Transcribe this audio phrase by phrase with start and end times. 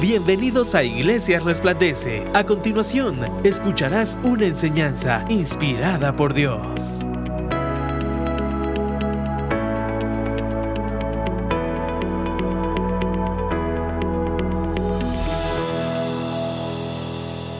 [0.00, 2.26] Bienvenidos a Iglesia Resplandece.
[2.34, 7.06] A continuación, escucharás una enseñanza inspirada por Dios.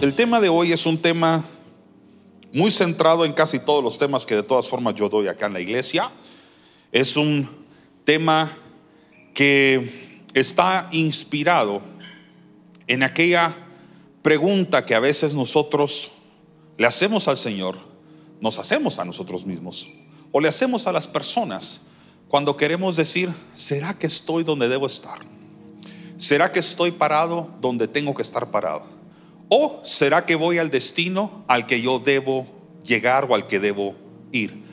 [0.03, 1.45] El tema de hoy es un tema
[2.53, 5.55] muy centrado en casi todos los temas que de todas formas yo doy acá en
[5.55, 6.11] la iglesia.
[6.93, 7.49] Es un
[8.05, 8.57] tema
[9.33, 11.94] que está inspirado
[12.87, 13.55] en aquella
[14.23, 16.11] pregunta que a veces nosotros
[16.77, 17.77] le hacemos al Señor,
[18.41, 19.89] nos hacemos a nosotros mismos
[20.33, 21.87] o le hacemos a las personas
[22.29, 25.21] cuando queremos decir, ¿será que estoy donde debo estar?
[26.17, 28.83] ¿Será que estoy parado donde tengo que estar parado?
[29.49, 32.47] ¿O será que voy al destino al que yo debo
[32.85, 33.95] llegar o al que debo
[34.33, 34.65] ir?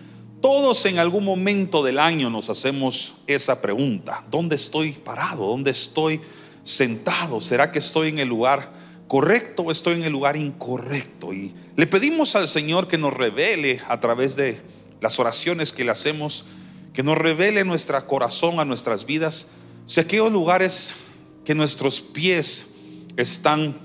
[0.42, 4.26] Todos en algún momento del año nos hacemos esa pregunta.
[4.32, 5.46] ¿Dónde estoy parado?
[5.46, 6.20] ¿Dónde estoy
[6.64, 7.42] sentado?
[7.42, 8.72] ¿Será que estoy en el lugar
[9.08, 11.34] correcto o estoy en el lugar incorrecto?
[11.34, 14.62] Y le pedimos al Señor que nos revele a través de
[15.00, 16.46] las oraciones que le hacemos,
[16.94, 19.52] que nos revele nuestro corazón a nuestras vidas,
[19.86, 20.96] si aquellos lugares
[21.44, 22.76] que nuestros pies
[23.18, 23.78] están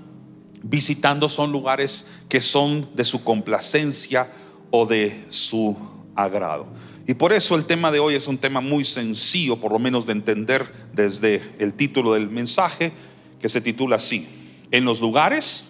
[0.63, 4.31] visitando son lugares que son de su complacencia
[4.71, 5.77] o de su
[6.15, 6.67] agrado.
[7.07, 10.07] Y por eso el tema de hoy es un tema muy sencillo, por lo menos
[10.07, 12.93] de entender desde el título del mensaje,
[13.41, 14.27] que se titula así,
[14.73, 15.69] en los lugares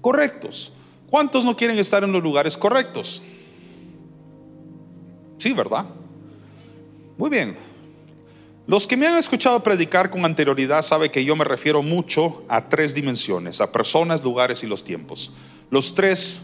[0.00, 0.72] correctos.
[1.10, 3.22] ¿Cuántos no quieren estar en los lugares correctos?
[5.38, 5.86] Sí, ¿verdad?
[7.18, 7.56] Muy bien.
[8.68, 12.68] Los que me han escuchado predicar con anterioridad saben que yo me refiero mucho a
[12.68, 15.32] tres dimensiones, a personas, lugares y los tiempos.
[15.70, 16.40] Los tres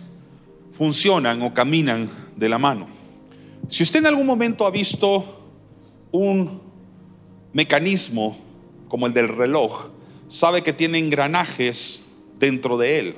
[0.73, 2.98] funcionan o caminan de la mano.
[3.69, 5.43] Si usted en algún momento ha visto
[6.11, 6.61] un
[7.53, 8.39] mecanismo
[8.89, 9.89] como el del reloj,
[10.29, 12.07] sabe que tiene engranajes
[12.39, 13.15] dentro de él.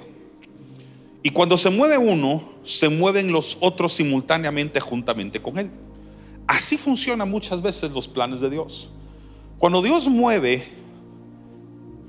[1.23, 5.71] Y cuando se mueve uno, se mueven los otros simultáneamente juntamente con él.
[6.47, 8.89] Así funcionan muchas veces los planes de Dios.
[9.59, 10.65] Cuando Dios mueve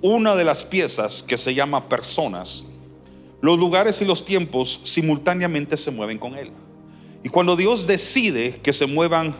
[0.02, 2.66] una de las piezas que se llama personas,
[3.42, 6.52] los lugares y los tiempos simultáneamente se mueven con Él.
[7.24, 9.36] Y cuando Dios decide que se muevan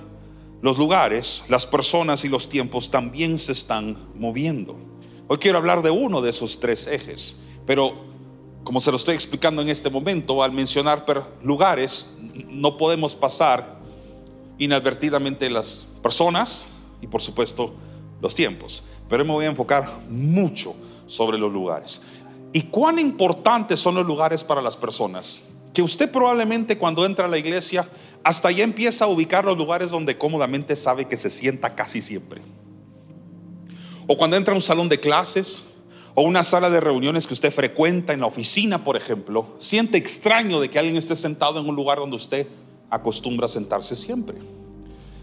[0.62, 4.76] los lugares, las personas y los tiempos también se están moviendo.
[5.28, 8.12] Hoy quiero hablar de uno de esos tres ejes, pero
[8.64, 11.06] como se lo estoy explicando en este momento, al mencionar
[11.44, 12.16] lugares,
[12.48, 13.80] no podemos pasar
[14.60, 16.68] inadvertidamente las personas
[17.02, 17.74] y por supuesto
[18.22, 18.84] los tiempos.
[19.10, 20.76] Pero me voy a enfocar mucho
[21.08, 22.04] sobre los lugares.
[22.54, 25.42] ¿Y cuán importantes son los lugares para las personas?
[25.74, 27.88] Que usted probablemente cuando entra a la iglesia
[28.24, 32.42] hasta allá empieza a ubicar los lugares donde cómodamente sabe que se sienta casi siempre.
[34.08, 35.64] O cuando entra a un salón de clases
[36.14, 40.60] o una sala de reuniones que usted frecuenta en la oficina, por ejemplo, siente extraño
[40.60, 42.48] de que alguien esté sentado en un lugar donde usted
[42.90, 44.38] acostumbra sentarse siempre.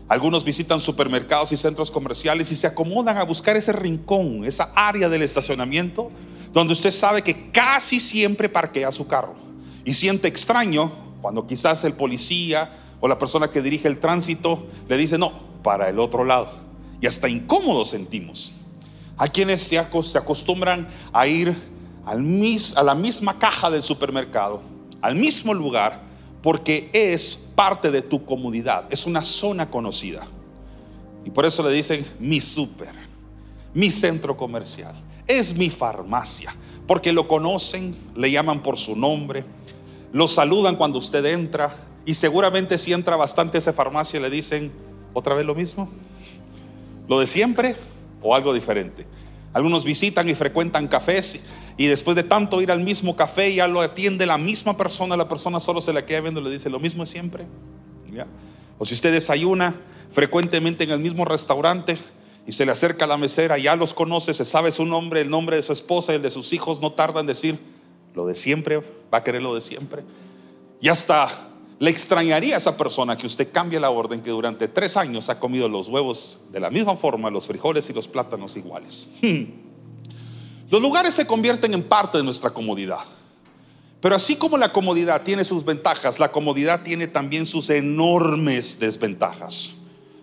[0.09, 5.11] Algunos visitan supermercados y centros comerciales y se acomodan a buscar ese rincón, esa área
[5.11, 6.11] del estacionamiento,
[6.53, 9.48] donde usted sabe que casi siempre parquea su carro.
[9.89, 14.99] Y siente extraño cuando quizás el policía o la persona que dirige el tránsito le
[14.99, 15.33] dice, no,
[15.63, 16.51] para el otro lado.
[17.01, 18.53] Y hasta incómodo sentimos.
[19.17, 21.57] Hay quienes se acostumbran a ir
[22.05, 24.61] a la misma caja del supermercado,
[25.01, 26.03] al mismo lugar,
[26.43, 30.27] porque es parte de tu comodidad, es una zona conocida.
[31.25, 32.93] Y por eso le dicen mi súper,
[33.73, 34.97] mi centro comercial,
[35.27, 36.55] es mi farmacia,
[36.87, 39.47] porque lo conocen, le llaman por su nombre,
[40.13, 44.73] lo saludan cuando usted entra y seguramente si entra bastante a esa farmacia le dicen
[45.13, 45.91] otra vez lo mismo,
[47.09, 47.77] lo de siempre
[48.23, 49.07] o algo diferente.
[49.53, 51.43] Algunos visitan y frecuentan cafés
[51.77, 55.29] y después de tanto ir al mismo café ya lo atiende la misma persona, la
[55.29, 57.47] persona solo se la queda viendo y le dice lo mismo es siempre.
[58.79, 59.75] O si usted desayuna
[60.11, 61.99] frecuentemente en el mismo restaurante
[62.47, 65.31] y se le acerca a la mesera, ya los conoce, se sabe su nombre, el
[65.31, 67.59] nombre de su esposa y el de sus hijos, no tarda en decir
[68.15, 68.83] lo de siempre,
[69.13, 70.03] va a querer lo de siempre.
[70.81, 74.97] Y hasta le extrañaría a esa persona que usted cambie la orden que durante tres
[74.97, 79.09] años ha comido los huevos de la misma forma, los frijoles y los plátanos iguales.
[79.23, 79.45] Hmm.
[80.71, 83.01] Los lugares se convierten en parte de nuestra comodidad.
[84.01, 89.75] Pero así como la comodidad tiene sus ventajas, la comodidad tiene también sus enormes desventajas.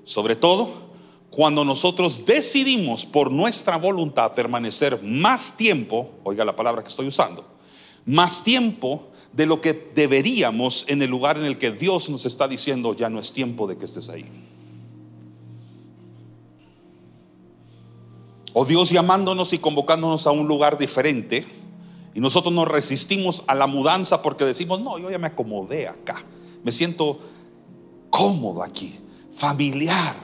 [0.04, 0.86] Sobre todo
[1.30, 7.46] cuando nosotros decidimos por nuestra voluntad permanecer más tiempo, oiga la palabra que estoy usando,
[8.06, 12.48] más tiempo de lo que deberíamos en el lugar en el que Dios nos está
[12.48, 14.25] diciendo, ya no es tiempo de que estés ahí.
[18.54, 21.46] O Dios llamándonos y convocándonos a un lugar diferente.
[22.13, 26.24] Y nosotros nos resistimos a la mudanza porque decimos, no, yo ya me acomodé acá.
[26.63, 27.19] Me siento
[28.10, 28.98] cómodo aquí,
[29.34, 30.16] familiar.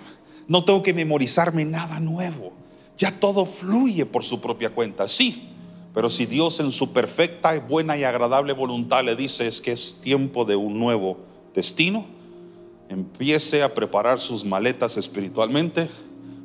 [0.48, 2.54] No tengo que memorizarme nada nuevo.
[2.98, 5.10] Ya todo fluye por su propia cuenta.
[5.10, 5.51] Sí,
[5.94, 10.00] pero si Dios en su perfecta, buena y agradable voluntad le dice es que es
[10.02, 11.18] tiempo de un nuevo
[11.54, 12.06] destino,
[12.88, 15.90] empiece a preparar sus maletas espiritualmente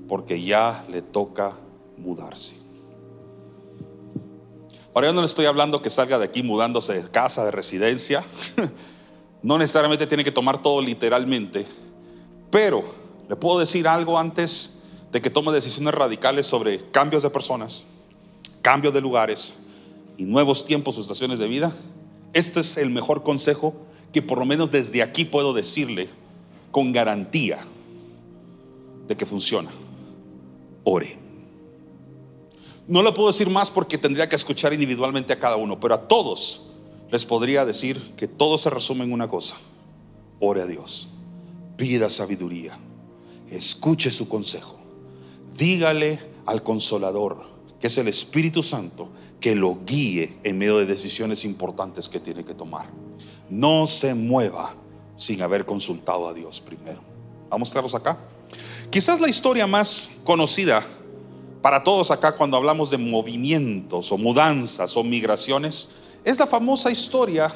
[0.08, 1.56] porque ya le toca
[1.96, 2.56] mudarse.
[4.94, 8.24] Ahora yo no le estoy hablando que salga de aquí mudándose de casa, de residencia.
[9.42, 11.66] No necesariamente tiene que tomar todo literalmente,
[12.50, 12.82] pero
[13.28, 14.82] le puedo decir algo antes
[15.12, 17.86] de que tome decisiones radicales sobre cambios de personas,
[18.66, 19.54] cambios de lugares
[20.18, 21.76] y nuevos tiempos o estaciones de vida.
[22.32, 23.76] Este es el mejor consejo
[24.12, 26.08] que por lo menos desde aquí puedo decirle
[26.72, 27.60] con garantía
[29.06, 29.70] de que funciona.
[30.82, 31.16] Ore.
[32.88, 36.08] No lo puedo decir más porque tendría que escuchar individualmente a cada uno, pero a
[36.08, 36.72] todos
[37.12, 39.54] les podría decir que todo se resume en una cosa.
[40.40, 41.08] Ore a Dios,
[41.76, 42.76] pida sabiduría,
[43.48, 44.76] escuche su consejo,
[45.56, 49.08] dígale al consolador, que es el Espíritu Santo,
[49.40, 52.86] que lo guíe en medio de decisiones importantes que tiene que tomar.
[53.50, 54.74] No se mueva
[55.16, 57.00] sin haber consultado a Dios primero.
[57.48, 58.18] ¿Vamos claros acá?
[58.90, 60.86] Quizás la historia más conocida
[61.62, 65.90] para todos acá cuando hablamos de movimientos o mudanzas o migraciones
[66.24, 67.52] es la famosa historia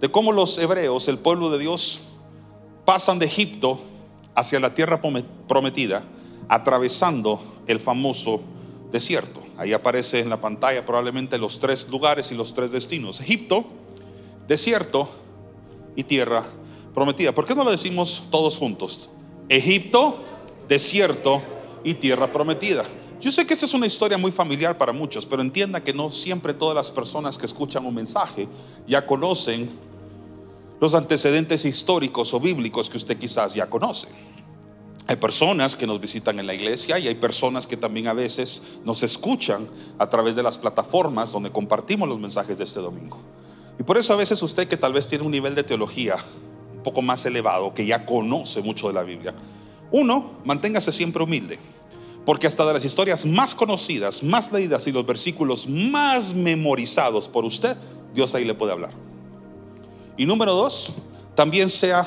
[0.00, 2.00] de cómo los hebreos, el pueblo de Dios,
[2.84, 3.80] pasan de Egipto
[4.34, 5.00] hacia la tierra
[5.48, 6.02] prometida,
[6.48, 8.40] atravesando el famoso
[8.92, 9.43] desierto.
[9.56, 13.20] Ahí aparece en la pantalla probablemente los tres lugares y los tres destinos.
[13.20, 13.64] Egipto,
[14.48, 15.08] desierto
[15.94, 16.44] y tierra
[16.92, 17.32] prometida.
[17.32, 19.10] ¿Por qué no lo decimos todos juntos?
[19.48, 20.18] Egipto,
[20.68, 21.42] desierto
[21.84, 22.84] y tierra prometida.
[23.20, 26.10] Yo sé que esta es una historia muy familiar para muchos, pero entienda que no
[26.10, 28.48] siempre todas las personas que escuchan un mensaje
[28.86, 29.70] ya conocen
[30.80, 34.08] los antecedentes históricos o bíblicos que usted quizás ya conoce.
[35.06, 38.62] Hay personas que nos visitan en la iglesia y hay personas que también a veces
[38.84, 39.68] nos escuchan
[39.98, 43.18] a través de las plataformas donde compartimos los mensajes de este domingo.
[43.78, 46.16] Y por eso a veces usted que tal vez tiene un nivel de teología
[46.84, 49.34] poco más elevado, que ya conoce mucho de la Biblia.
[49.90, 51.58] Uno, manténgase siempre humilde,
[52.24, 57.44] porque hasta de las historias más conocidas, más leídas y los versículos más memorizados por
[57.44, 57.76] usted,
[58.14, 58.92] Dios ahí le puede hablar.
[60.16, 60.92] Y número dos,
[61.34, 62.06] también sea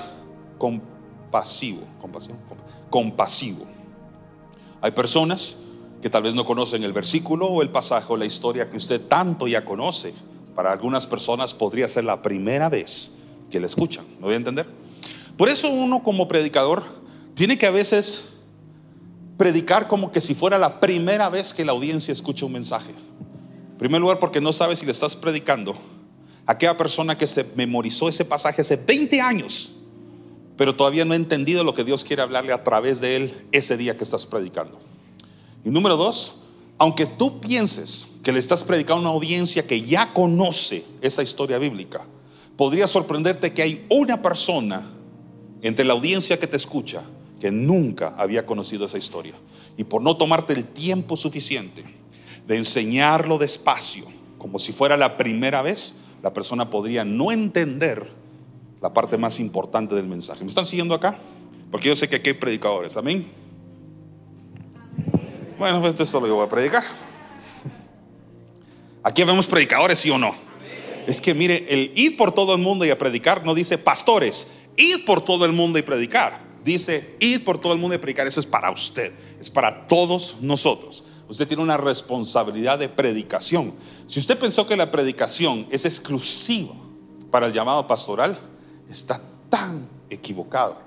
[0.57, 2.66] compasivo, compasión, compasivo.
[4.81, 5.57] Hay personas
[6.01, 9.01] que tal vez no conocen el versículo o el pasaje o la historia que usted
[9.01, 10.13] tanto ya conoce.
[10.56, 13.18] Para algunas personas podría ser la primera vez
[13.50, 14.06] que le escuchan.
[14.19, 14.68] ¿Me voy a entender?
[15.38, 16.84] Por eso uno como predicador
[17.36, 18.34] tiene que a veces
[19.38, 22.89] predicar como que si fuera la primera vez que la audiencia escucha un mensaje.
[22.89, 25.75] En primer lugar, porque no sabes si le estás predicando
[26.45, 29.76] a aquella persona que se memorizó ese pasaje hace 20 años,
[30.57, 33.77] pero todavía no ha entendido lo que Dios quiere hablarle a través de él ese
[33.77, 34.80] día que estás predicando.
[35.63, 36.42] Y número dos,
[36.77, 41.57] aunque tú pienses que le estás predicando a una audiencia que ya conoce esa historia
[41.57, 42.06] bíblica,
[42.56, 44.92] podría sorprenderte que hay una persona
[45.62, 47.03] entre la audiencia que te escucha
[47.39, 49.36] que nunca había conocido esa historia.
[49.77, 51.83] Y por no tomarte el tiempo suficiente
[52.48, 54.05] de enseñarlo despacio,
[54.38, 58.10] como si fuera la primera vez, la persona podría no entender
[58.81, 60.43] la parte más importante del mensaje.
[60.43, 61.17] ¿Me están siguiendo acá?
[61.72, 63.27] Porque yo sé que aquí hay predicadores, amén.
[65.57, 66.84] Bueno, pues esto solo yo voy a predicar.
[69.03, 70.36] Aquí vemos predicadores, sí o no.
[71.07, 74.51] Es que mire, el ir por todo el mundo y a predicar no dice pastores,
[74.75, 76.46] ir por todo el mundo y predicar.
[76.63, 78.27] Dice ir por todo el mundo y predicar.
[78.27, 81.05] Eso es para usted, es para todos nosotros.
[81.29, 83.74] Usted tiene una responsabilidad de predicación.
[84.05, 86.74] Si usted pensó que la predicación es exclusiva
[87.31, 88.38] para el llamado pastoral,
[88.89, 90.77] está tan equivocado,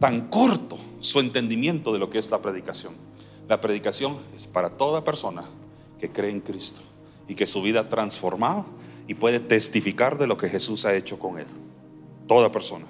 [0.00, 2.94] tan corto su entendimiento de lo que es la predicación.
[3.48, 5.44] La predicación es para toda persona
[5.98, 6.80] que cree en Cristo
[7.26, 8.66] y que su vida transformada
[9.06, 11.46] y puede testificar de lo que Jesús ha hecho con él.
[12.26, 12.86] Toda persona.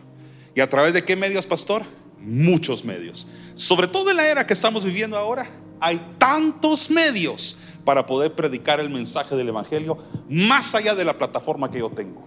[0.55, 1.83] ¿Y a través de qué medios, pastor?
[2.21, 3.29] Muchos medios.
[3.55, 5.49] Sobre todo en la era que estamos viviendo ahora,
[5.81, 9.99] hay tantos medios para poder predicar el mensaje del Evangelio
[10.29, 12.27] más allá de la plataforma que yo tengo.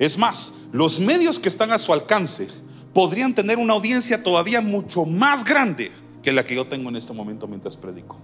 [0.00, 2.48] Es más, los medios que están a su alcance
[2.94, 5.92] podrían tener una audiencia todavía mucho más grande
[6.22, 8.16] que la que yo tengo en este momento mientras predico.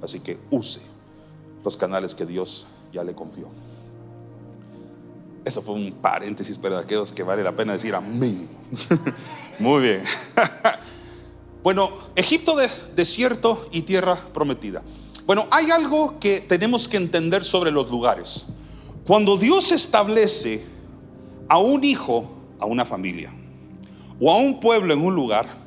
[0.00, 0.82] Así que use
[1.64, 3.48] los canales que Dios ya le confió.
[5.44, 8.48] Eso fue un paréntesis, pero aquellos que vale la pena decir amén.
[9.58, 10.02] Muy bien.
[11.64, 14.80] bueno, Egipto de desierto y tierra prometida.
[15.26, 18.46] Bueno, hay algo que tenemos que entender sobre los lugares.
[19.04, 20.75] Cuando Dios establece
[21.48, 23.32] a un hijo, a una familia,
[24.20, 25.66] o a un pueblo en un lugar,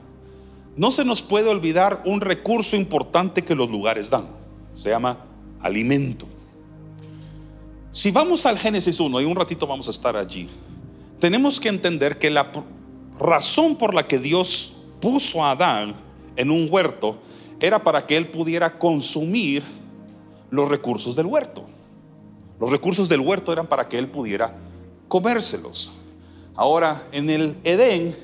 [0.76, 4.28] no se nos puede olvidar un recurso importante que los lugares dan.
[4.76, 5.18] Se llama
[5.60, 6.26] alimento.
[7.92, 10.50] Si vamos al Génesis 1, y un ratito vamos a estar allí,
[11.20, 12.52] tenemos que entender que la
[13.20, 15.96] razón por la que Dios puso a Adán
[16.36, 17.18] en un huerto
[17.60, 19.64] era para que él pudiera consumir
[20.50, 21.66] los recursos del huerto.
[22.60, 24.56] Los recursos del huerto eran para que él pudiera
[25.10, 25.92] comérselos.
[26.56, 28.16] Ahora, en el Edén,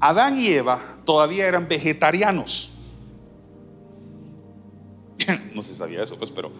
[0.00, 2.70] Adán y Eva todavía eran vegetarianos.
[5.54, 6.50] no se sabía eso, pues, pero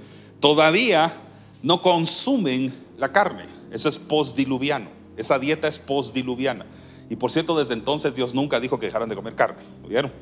[0.40, 1.14] todavía
[1.62, 3.46] no consumen la carne.
[3.70, 4.88] Eso es postdiluviano.
[5.16, 6.66] Esa dieta es postdiluviana.
[7.10, 9.62] Y por cierto, desde entonces Dios nunca dijo que dejaran de comer carne.
[9.88, 10.12] ¿Vieron?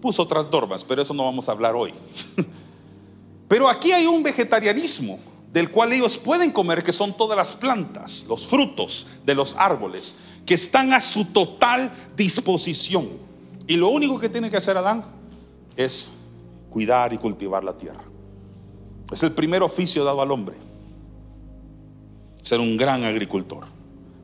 [0.00, 1.94] Puso otras normas, pero eso no vamos a hablar hoy.
[3.48, 8.24] pero aquí hay un vegetarianismo del cual ellos pueden comer, que son todas las plantas,
[8.26, 13.10] los frutos de los árboles, que están a su total disposición.
[13.66, 15.04] Y lo único que tiene que hacer Adán
[15.76, 16.10] es
[16.70, 18.02] cuidar y cultivar la tierra.
[19.10, 20.56] Es el primer oficio dado al hombre.
[22.40, 23.66] Ser un gran agricultor.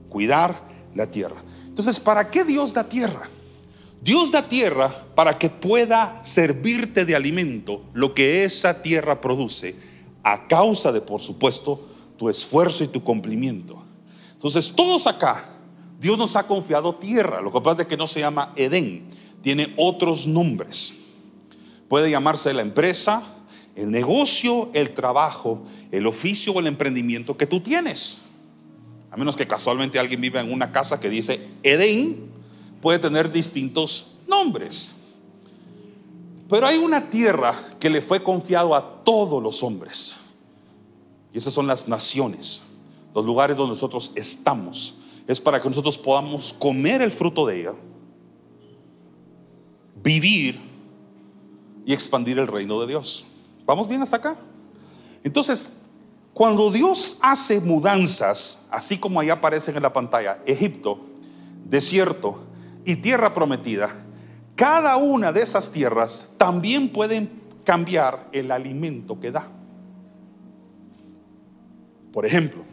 [0.08, 0.62] Cuidar
[0.94, 1.42] la tierra.
[1.66, 3.28] Entonces, ¿para qué Dios da tierra?
[4.00, 9.87] Dios da tierra para que pueda servirte de alimento lo que esa tierra produce
[10.32, 13.82] a causa de, por supuesto, tu esfuerzo y tu cumplimiento.
[14.34, 15.50] Entonces, todos acá,
[15.98, 17.40] Dios nos ha confiado tierra.
[17.40, 19.08] Lo que pasa es que no se llama Edén,
[19.42, 21.00] tiene otros nombres.
[21.88, 23.22] Puede llamarse la empresa,
[23.74, 28.18] el negocio, el trabajo, el oficio o el emprendimiento que tú tienes.
[29.10, 32.28] A menos que casualmente alguien viva en una casa que dice Edén,
[32.82, 34.97] puede tener distintos nombres.
[36.48, 40.16] Pero hay una tierra que le fue confiado a todos los hombres.
[41.32, 42.62] Y esas son las naciones,
[43.14, 44.94] los lugares donde nosotros estamos.
[45.26, 47.74] Es para que nosotros podamos comer el fruto de ella,
[50.02, 50.58] vivir
[51.84, 53.26] y expandir el reino de Dios.
[53.66, 54.38] ¿Vamos bien hasta acá?
[55.22, 55.70] Entonces,
[56.32, 60.98] cuando Dios hace mudanzas, así como ahí aparecen en la pantalla, Egipto,
[61.66, 62.38] desierto
[62.86, 64.06] y tierra prometida,
[64.58, 67.30] cada una de esas tierras también pueden
[67.62, 69.48] cambiar el alimento que da.
[72.12, 72.64] Por ejemplo,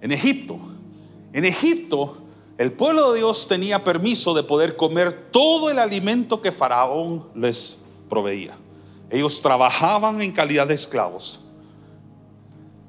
[0.00, 0.60] en Egipto,
[1.32, 2.18] en Egipto
[2.58, 7.78] el pueblo de Dios tenía permiso de poder comer todo el alimento que Faraón les
[8.08, 8.54] proveía.
[9.10, 11.40] Ellos trabajaban en calidad de esclavos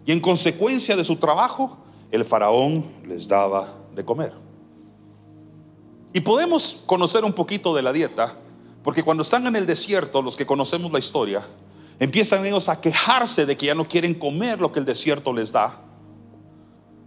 [0.05, 1.79] y en consecuencia de su trabajo,
[2.11, 4.42] el faraón les daba de comer.
[6.13, 8.37] Y podemos conocer un poquito de la dieta,
[8.83, 11.45] porque cuando están en el desierto, los que conocemos la historia,
[11.99, 15.51] empiezan ellos a quejarse de que ya no quieren comer lo que el desierto les
[15.51, 15.81] da,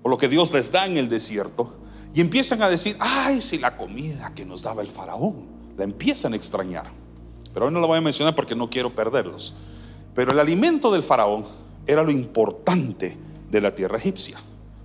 [0.03, 1.77] o lo que Dios les da en el desierto,
[2.13, 5.47] y empiezan a decir, ay, si la comida que nos daba el faraón,
[5.77, 6.91] la empiezan a extrañar.
[7.53, 9.55] Pero hoy no la voy a mencionar porque no quiero perderlos.
[10.15, 11.47] Pero el alimento del faraón
[11.87, 13.17] era lo importante
[13.51, 14.39] de la tierra egipcia.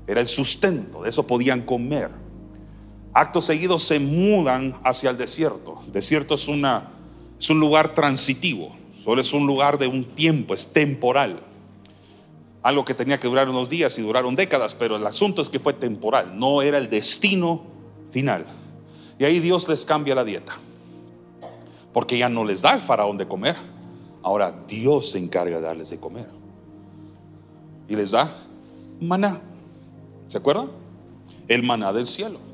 [0.06, 2.21] Era el sustento, de eso podían comer.
[3.14, 5.82] Actos seguidos se mudan hacia el desierto.
[5.86, 6.92] El desierto es, una,
[7.40, 11.42] es un lugar transitivo, solo es un lugar de un tiempo, es temporal.
[12.64, 15.60] Algo que tenía que durar unos días y duraron décadas, pero el asunto es que
[15.60, 17.64] fue temporal, no era el destino
[18.12, 18.46] final.
[19.20, 20.58] Y ahí Dios les cambia la dieta,
[21.92, 23.58] porque ya no les da el faraón de comer,
[24.24, 26.42] ahora Dios se encarga de darles de comer
[27.92, 28.34] y les da
[29.02, 29.42] maná.
[30.30, 30.70] ¿Se acuerdan?
[31.50, 32.51] El maná del cielo.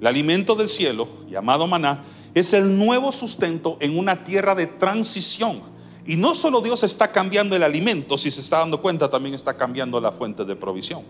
[0.00, 2.04] El alimento del cielo, llamado maná,
[2.34, 5.60] es el nuevo sustento en una tierra de transición.
[6.06, 9.56] Y no solo Dios está cambiando el alimento, si se está dando cuenta, también está
[9.56, 11.02] cambiando la fuente de provisión.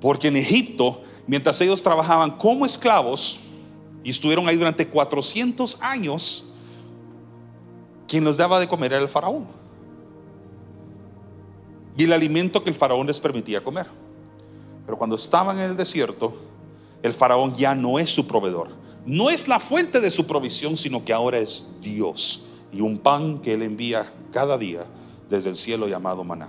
[0.00, 3.38] Porque en Egipto, mientras ellos trabajaban como esclavos
[4.02, 6.52] y estuvieron ahí durante 400 años,
[8.06, 9.58] quien les daba de comer era el faraón
[11.98, 13.88] y el alimento que el faraón les permitía comer.
[14.86, 16.47] Pero cuando estaban en el desierto,
[17.02, 18.68] el faraón ya no es su proveedor.
[19.06, 23.38] No es la fuente de su provisión, sino que ahora es Dios y un pan
[23.38, 24.84] que él envía cada día
[25.30, 26.48] desde el cielo llamado maná.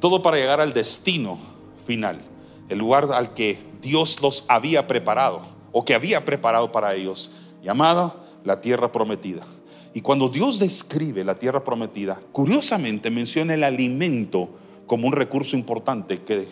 [0.00, 1.38] Todo para llegar al destino
[1.86, 2.20] final,
[2.68, 8.16] el lugar al que Dios los había preparado o que había preparado para ellos, llamada
[8.44, 9.46] la tierra prometida.
[9.94, 14.50] Y cuando Dios describe la tierra prometida, curiosamente menciona el alimento
[14.86, 16.48] como un recurso importante que,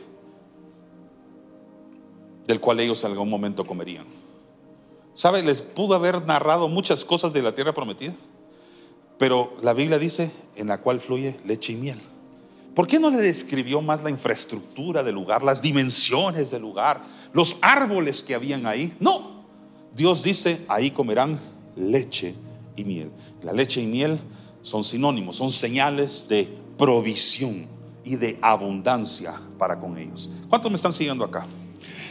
[2.46, 4.06] del cual ellos en algún momento comerían.
[5.14, 5.42] ¿Sabe?
[5.42, 8.14] Les pudo haber narrado muchas cosas de la tierra prometida.
[9.18, 12.00] Pero la Biblia dice en la cual fluye leche y miel.
[12.74, 17.00] ¿Por qué no le describió más la infraestructura del lugar, las dimensiones del lugar,
[17.32, 18.92] los árboles que habían ahí?
[18.98, 19.44] No,
[19.94, 21.40] Dios dice, ahí comerán
[21.76, 22.34] leche
[22.74, 23.12] y miel.
[23.44, 24.18] La leche y miel
[24.62, 27.68] son sinónimos, son señales de provisión
[28.04, 30.28] y de abundancia para con ellos.
[30.48, 31.46] ¿Cuántos me están siguiendo acá?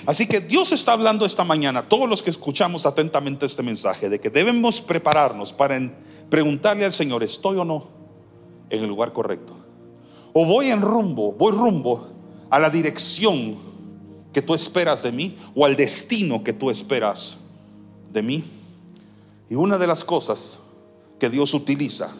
[0.06, 4.20] Así que Dios está hablando esta mañana, todos los que escuchamos atentamente este mensaje, de
[4.20, 5.80] que debemos prepararnos para
[6.30, 7.88] preguntarle al Señor, ¿estoy o no
[8.70, 9.56] en el lugar correcto?
[10.34, 12.08] O voy en rumbo, voy rumbo
[12.50, 13.58] a la dirección
[14.34, 17.40] que tú esperas de mí o al destino que tú esperas
[18.12, 18.44] de mí.
[19.50, 20.60] Y una de las cosas
[21.20, 22.14] que Dios utiliza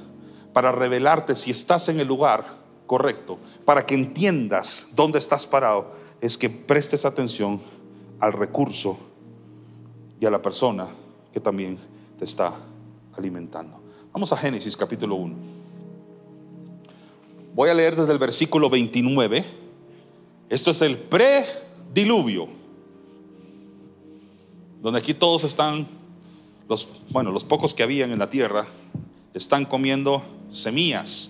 [0.54, 2.46] para revelarte si estás en el lugar
[2.86, 7.62] correcto, para que entiendas dónde estás parado, es que prestes atención
[8.24, 8.98] al recurso
[10.18, 10.88] y a la persona
[11.34, 11.78] que también
[12.18, 12.58] te está
[13.18, 13.78] alimentando.
[14.14, 15.36] Vamos a Génesis capítulo 1.
[17.54, 19.44] Voy a leer desde el versículo 29.
[20.48, 22.48] Esto es el prediluvio,
[24.82, 25.86] donde aquí todos están,
[26.70, 28.68] los, bueno, los pocos que habían en la tierra,
[29.34, 31.28] están comiendo semillas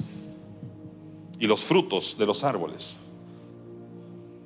[1.40, 2.98] y los frutos de los árboles.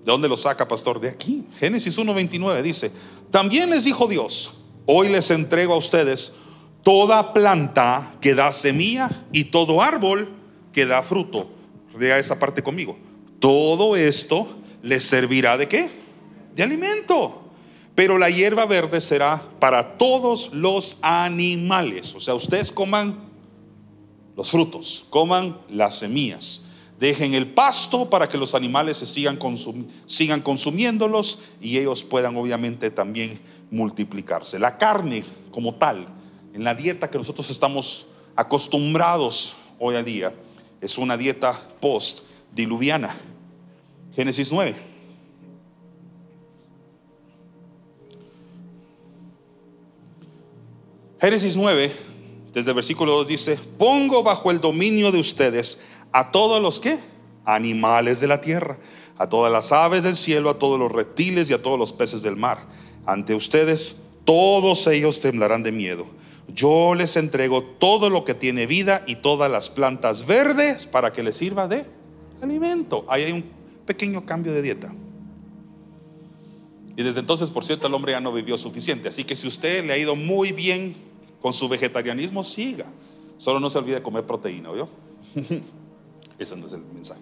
[0.07, 1.01] ¿De dónde lo saca, pastor?
[1.01, 1.43] De aquí.
[1.59, 2.93] Génesis 1.29 dice,
[3.29, 4.53] también les dijo Dios,
[4.85, 6.31] hoy les entrego a ustedes
[6.81, 10.29] toda planta que da semilla y todo árbol
[10.71, 11.49] que da fruto.
[11.99, 12.97] Lea esa parte conmigo.
[13.39, 14.47] Todo esto
[14.81, 15.89] les servirá de qué?
[16.55, 17.41] De alimento.
[17.93, 22.15] Pero la hierba verde será para todos los animales.
[22.15, 23.13] O sea, ustedes coman
[24.37, 26.63] los frutos, coman las semillas.
[26.99, 29.37] Dejen el pasto para que los animales se sigan,
[30.05, 33.39] sigan consumiéndolos y ellos puedan obviamente también
[33.69, 34.57] multiplicarse.
[34.57, 36.07] La carne como tal,
[36.53, 40.33] en la dieta que nosotros estamos acostumbrados hoy en día,
[40.81, 43.15] es una dieta post-diluviana.
[44.15, 44.75] Génesis 9.
[51.19, 52.07] Génesis 9
[52.53, 55.79] desde el versículo 2 dice, pongo bajo el dominio de ustedes
[56.11, 56.99] a todos los que,
[57.45, 58.77] animales de la tierra,
[59.17, 62.21] a todas las aves del cielo, a todos los reptiles y a todos los peces
[62.21, 62.67] del mar.
[63.05, 66.05] Ante ustedes todos ellos temblarán de miedo.
[66.53, 71.23] Yo les entrego todo lo que tiene vida y todas las plantas verdes para que
[71.23, 71.85] les sirva de
[72.41, 73.05] alimento.
[73.07, 73.45] Ahí hay un
[73.85, 74.93] pequeño cambio de dieta.
[76.95, 79.07] Y desde entonces, por cierto, el hombre ya no vivió suficiente.
[79.09, 80.95] Así que si usted le ha ido muy bien
[81.41, 82.85] con su vegetarianismo siga.
[83.37, 84.89] Solo no se olvide de comer proteína, ¿oyó?
[86.39, 87.21] Ese no es el mensaje.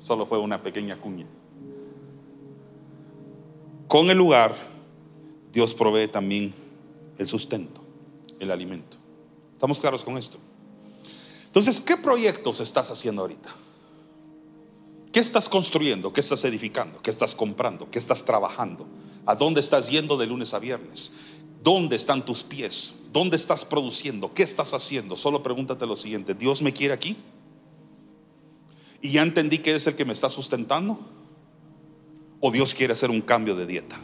[0.00, 1.26] Solo fue una pequeña cuña.
[3.88, 4.54] Con el lugar,
[5.52, 6.54] Dios provee también
[7.16, 7.80] el sustento,
[8.38, 8.96] el alimento.
[9.54, 10.38] ¿Estamos claros con esto?
[11.46, 13.48] Entonces, ¿qué proyectos estás haciendo ahorita?
[15.10, 16.12] ¿Qué estás construyendo?
[16.12, 17.00] ¿Qué estás edificando?
[17.00, 17.90] ¿Qué estás comprando?
[17.90, 18.86] ¿Qué estás trabajando?
[19.24, 21.14] ¿A dónde estás yendo de lunes a viernes?
[21.62, 23.02] ¿Dónde están tus pies?
[23.12, 24.32] ¿Dónde estás produciendo?
[24.32, 25.16] ¿Qué estás haciendo?
[25.16, 27.16] Solo pregúntate lo siguiente, ¿Dios me quiere aquí?
[29.00, 30.98] ¿Y ya entendí que es el que me está sustentando?
[32.40, 33.98] ¿O Dios quiere hacer un cambio de dieta?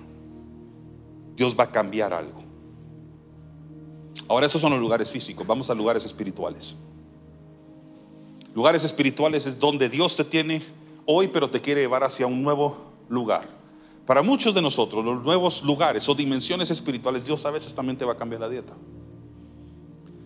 [1.36, 2.44] Dios va a cambiar algo.
[4.28, 6.76] Ahora esos son los lugares físicos, vamos a lugares espirituales.
[8.54, 10.62] Lugares espirituales es donde Dios te tiene
[11.06, 13.48] hoy, pero te quiere llevar hacia un nuevo lugar.
[14.06, 18.04] Para muchos de nosotros, los nuevos lugares o dimensiones espirituales, Dios a veces también te
[18.04, 18.72] va a cambiar la dieta.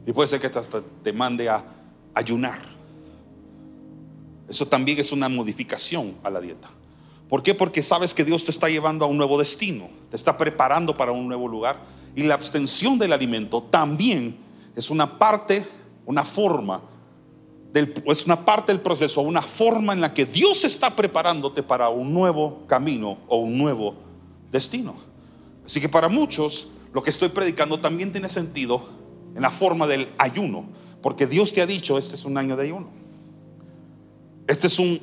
[0.06, 1.64] Y puede ser que hasta te mande a
[2.14, 2.77] ayunar.
[4.48, 6.68] Eso también es una modificación a la dieta.
[7.28, 7.54] ¿Por qué?
[7.54, 11.12] Porque sabes que Dios te está llevando a un nuevo destino, te está preparando para
[11.12, 11.76] un nuevo lugar.
[12.16, 14.36] Y la abstención del alimento también
[14.74, 15.66] es una parte,
[16.06, 16.80] una forma
[18.06, 22.12] es una parte del proceso, una forma en la que Dios está preparándote para un
[22.12, 23.94] nuevo camino o un nuevo
[24.50, 24.94] destino.
[25.66, 28.88] Así que para muchos lo que estoy predicando también tiene sentido
[29.34, 30.64] en la forma del ayuno,
[31.02, 32.88] porque Dios te ha dicho, este es un año de ayuno.
[34.48, 34.98] Este es un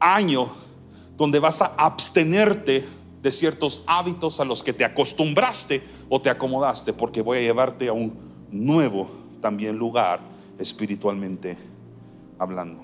[0.00, 0.48] año
[1.18, 2.88] donde vas a abstenerte
[3.20, 7.88] de ciertos hábitos a los que te acostumbraste o te acomodaste, porque voy a llevarte
[7.88, 8.14] a un
[8.50, 9.10] nuevo
[9.42, 10.20] también lugar
[10.58, 11.58] espiritualmente
[12.38, 12.80] hablando.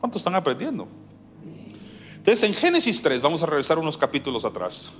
[0.00, 0.88] ¿Cuántos están aprendiendo?
[2.16, 4.90] Entonces en Génesis 3, vamos a regresar unos capítulos atrás.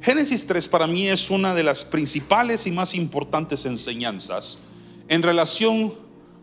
[0.00, 4.60] Génesis 3 para mí es una de las principales y más importantes enseñanzas
[5.06, 5.92] en relación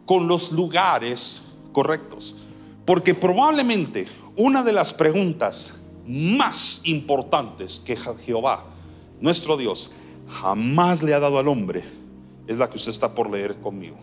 [0.05, 1.44] con los lugares
[1.75, 2.37] correctos.
[2.85, 4.07] Porque probablemente
[4.37, 8.63] una de las preguntas más importantes que Jehová,
[9.19, 9.91] nuestro Dios,
[10.29, 11.83] jamás le ha dado al hombre
[12.47, 13.97] es la que usted está por leer conmigo.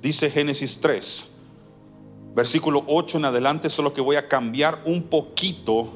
[0.00, 1.30] Dice Génesis 3,
[2.34, 5.92] versículo 8 en adelante, solo que voy a cambiar un poquito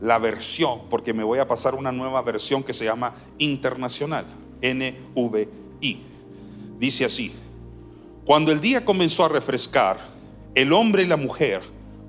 [0.00, 4.26] la versión, porque me voy a pasar una nueva versión que se llama internacional,
[4.60, 6.02] NVI.
[6.78, 7.32] Dice así,
[8.24, 9.98] cuando el día comenzó a refrescar,
[10.54, 11.62] el hombre y la mujer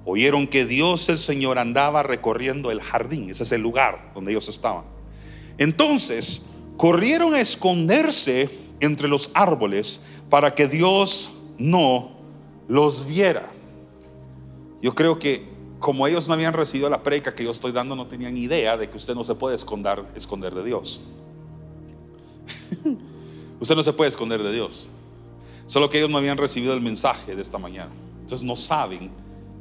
[0.06, 4.48] oyeron que Dios el Señor andaba recorriendo el jardín, ese es el lugar donde ellos
[4.48, 4.84] estaban.
[5.58, 6.46] Entonces
[6.78, 8.50] corrieron a esconderse
[8.80, 12.12] entre los árboles para que Dios no
[12.68, 13.50] los viera.
[14.82, 18.08] Yo creo que como ellos no habían recibido la preca que yo estoy dando, no
[18.08, 21.02] tenían idea de que usted no se puede esconder, esconder de Dios.
[23.60, 24.90] usted no se puede esconder de Dios.
[25.68, 27.92] Solo que ellos no habían recibido el mensaje de esta mañana.
[28.22, 29.12] Entonces no saben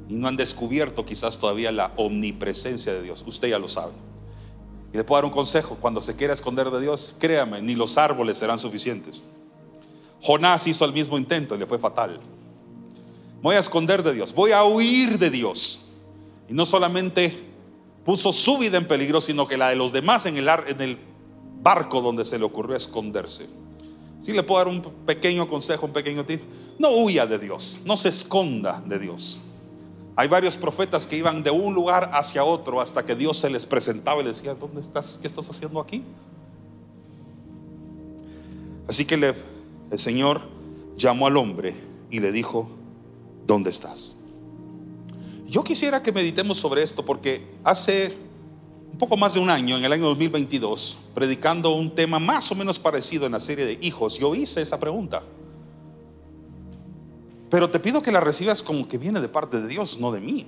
[0.09, 3.25] y no han descubierto quizás todavía la omnipresencia de Dios.
[3.27, 3.93] Usted ya lo sabe.
[4.93, 7.99] Y le puedo dar un consejo, cuando se quiera esconder de Dios, créame, ni los
[7.99, 9.29] árboles serán suficientes.
[10.23, 12.21] Jonás hizo el mismo intento y le fue fatal.
[13.43, 15.89] Voy a esconder de Dios, voy a huir de Dios.
[16.49, 17.45] Y no solamente
[18.05, 20.99] puso su vida en peligro, sino que la de los demás en el, en el
[21.61, 23.49] barco donde se le ocurrió esconderse.
[24.25, 26.41] Si le puedo dar un pequeño consejo, un pequeño tip,
[26.79, 29.43] no huya de Dios, no se esconda de Dios.
[30.17, 33.67] Hay varios profetas que iban de un lugar hacia otro hasta que Dios se les
[33.67, 35.19] presentaba y les decía, ¿dónde estás?
[35.21, 36.03] ¿Qué estás haciendo aquí?
[38.89, 39.35] Así que
[39.91, 40.41] el Señor
[40.97, 41.75] llamó al hombre
[42.09, 42.71] y le dijo,
[43.47, 44.17] ¿dónde estás?
[45.47, 48.17] Yo quisiera que meditemos sobre esto porque hace
[48.95, 52.55] un poco más de un año, en el año 2022, predicando un tema más o
[52.55, 55.21] menos parecido en la serie de hijos, yo hice esa pregunta.
[57.51, 60.21] Pero te pido que la recibas como que viene de parte de Dios, no de
[60.21, 60.47] mí.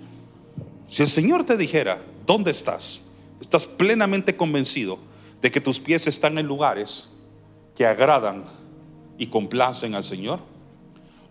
[0.88, 3.10] Si el Señor te dijera, ¿dónde estás?
[3.40, 5.00] ¿Estás plenamente convencido
[5.42, 7.10] de que tus pies están en lugares
[7.74, 8.44] que agradan
[9.18, 10.38] y complacen al Señor?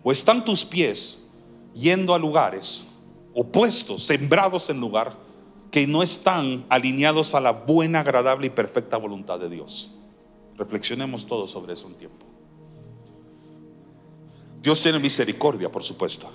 [0.04, 1.22] ¿O están tus pies
[1.72, 2.84] yendo a lugares
[3.32, 5.24] opuestos, sembrados en lugar
[5.70, 9.94] que no están alineados a la buena, agradable y perfecta voluntad de Dios?
[10.56, 12.24] Reflexionemos todos sobre eso un tiempo.
[14.62, 16.30] Dios tiene misericordia, por supuesto.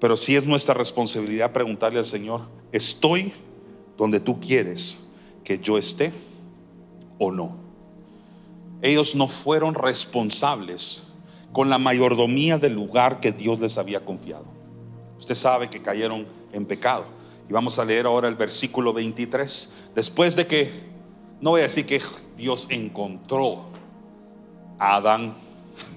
[0.00, 3.32] Pero sí es nuestra responsabilidad preguntarle al Señor, ¿estoy
[3.96, 5.10] donde tú quieres
[5.44, 6.12] que yo esté
[7.18, 7.56] o no?
[8.82, 11.06] Ellos no fueron responsables
[11.52, 14.44] con la mayordomía del lugar que Dios les había confiado.
[15.18, 17.04] Usted sabe que cayeron en pecado.
[17.50, 19.72] Y vamos a leer ahora el versículo 23.
[19.92, 20.70] Después de que,
[21.40, 22.00] no voy a decir que
[22.36, 23.64] Dios encontró
[24.78, 25.34] a Adán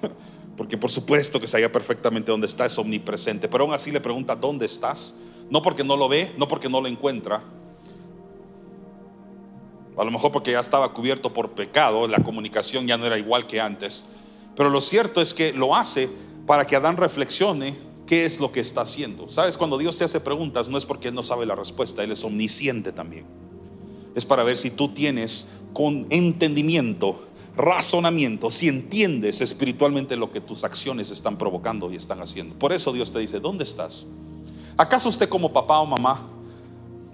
[0.56, 4.34] porque por supuesto que sabía perfectamente dónde está, es omnipresente, pero aún así le pregunta,
[4.34, 5.20] ¿dónde estás?
[5.48, 7.40] No porque no lo ve, no porque no lo encuentra,
[9.96, 13.46] a lo mejor porque ya estaba cubierto por pecado, la comunicación ya no era igual
[13.46, 14.04] que antes,
[14.56, 16.10] pero lo cierto es que lo hace
[16.46, 19.28] para que Adán reflexione qué es lo que está haciendo.
[19.28, 22.12] Sabes, cuando Dios te hace preguntas, no es porque Él no sabe la respuesta, Él
[22.12, 23.24] es omnisciente también.
[24.14, 27.24] Es para ver si tú tienes con entendimiento
[27.56, 32.56] razonamiento, si entiendes espiritualmente lo que tus acciones están provocando y están haciendo.
[32.56, 34.06] Por eso Dios te dice, ¿dónde estás?
[34.76, 36.30] ¿Acaso usted como papá o mamá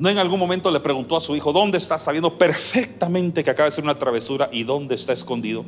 [0.00, 1.98] no en algún momento le preguntó a su hijo, ¿dónde está?
[1.98, 5.66] Sabiendo perfectamente que acaba de hacer una travesura y dónde está escondido.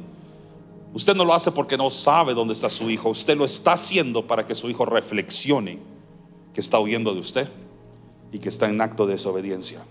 [0.94, 3.08] Usted no lo hace porque no sabe dónde está su hijo.
[3.10, 5.78] Usted lo está haciendo para que su hijo reflexione
[6.52, 7.48] que está huyendo de usted
[8.30, 9.84] y que está en acto de desobediencia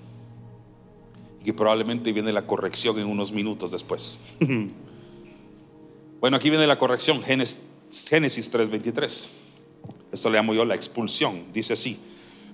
[1.39, 4.19] y que probablemente viene la corrección en unos minutos después.
[6.19, 7.59] bueno, aquí viene la corrección, Génesis,
[7.89, 9.29] 3:23.
[10.11, 11.45] Esto le llamo yo la expulsión.
[11.51, 11.99] Dice así,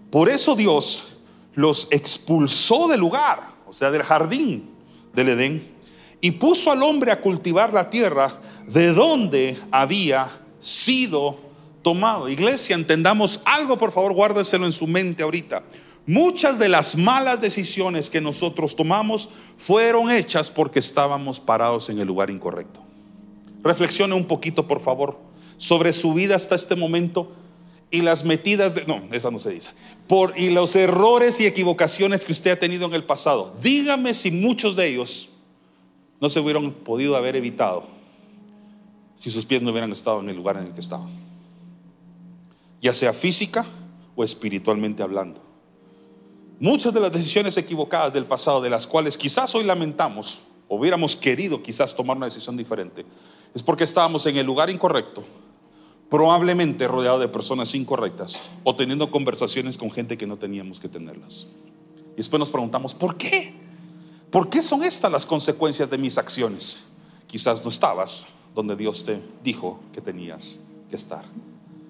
[0.10, 1.18] por eso Dios
[1.54, 4.70] los expulsó del lugar, o sea, del jardín
[5.14, 5.77] del Edén,
[6.22, 11.38] y puso al hombre a cultivar la tierra de donde había sido
[11.82, 12.28] tomado.
[12.28, 15.64] Iglesia, entendamos algo, por favor, guárdeselo en su mente ahorita.
[16.06, 22.08] Muchas de las malas decisiones que nosotros tomamos fueron hechas porque estábamos parados en el
[22.08, 22.80] lugar incorrecto.
[23.62, 25.20] Reflexione un poquito, por favor,
[25.58, 27.34] sobre su vida hasta este momento
[27.92, 28.86] y las metidas de...
[28.86, 29.72] No, esa no se dice.
[30.08, 33.54] Por, y los errores y equivocaciones que usted ha tenido en el pasado.
[33.62, 35.30] Dígame si muchos de ellos
[36.20, 37.84] no se hubieran podido haber evitado
[39.18, 41.10] si sus pies no hubieran estado en el lugar en el que estaban.
[42.82, 43.66] Ya sea física
[44.16, 45.42] o espiritualmente hablando.
[46.60, 51.62] Muchas de las decisiones equivocadas del pasado, de las cuales quizás hoy lamentamos, hubiéramos querido
[51.62, 53.06] quizás tomar una decisión diferente,
[53.54, 55.24] es porque estábamos en el lugar incorrecto,
[56.10, 61.48] probablemente rodeado de personas incorrectas o teniendo conversaciones con gente que no teníamos que tenerlas.
[62.14, 63.54] Y después nos preguntamos, ¿por qué?
[64.32, 66.88] ¿Por qué son estas las consecuencias de mis acciones?
[67.28, 71.26] quizás no estabas donde Dios te dijo que tenías que estar.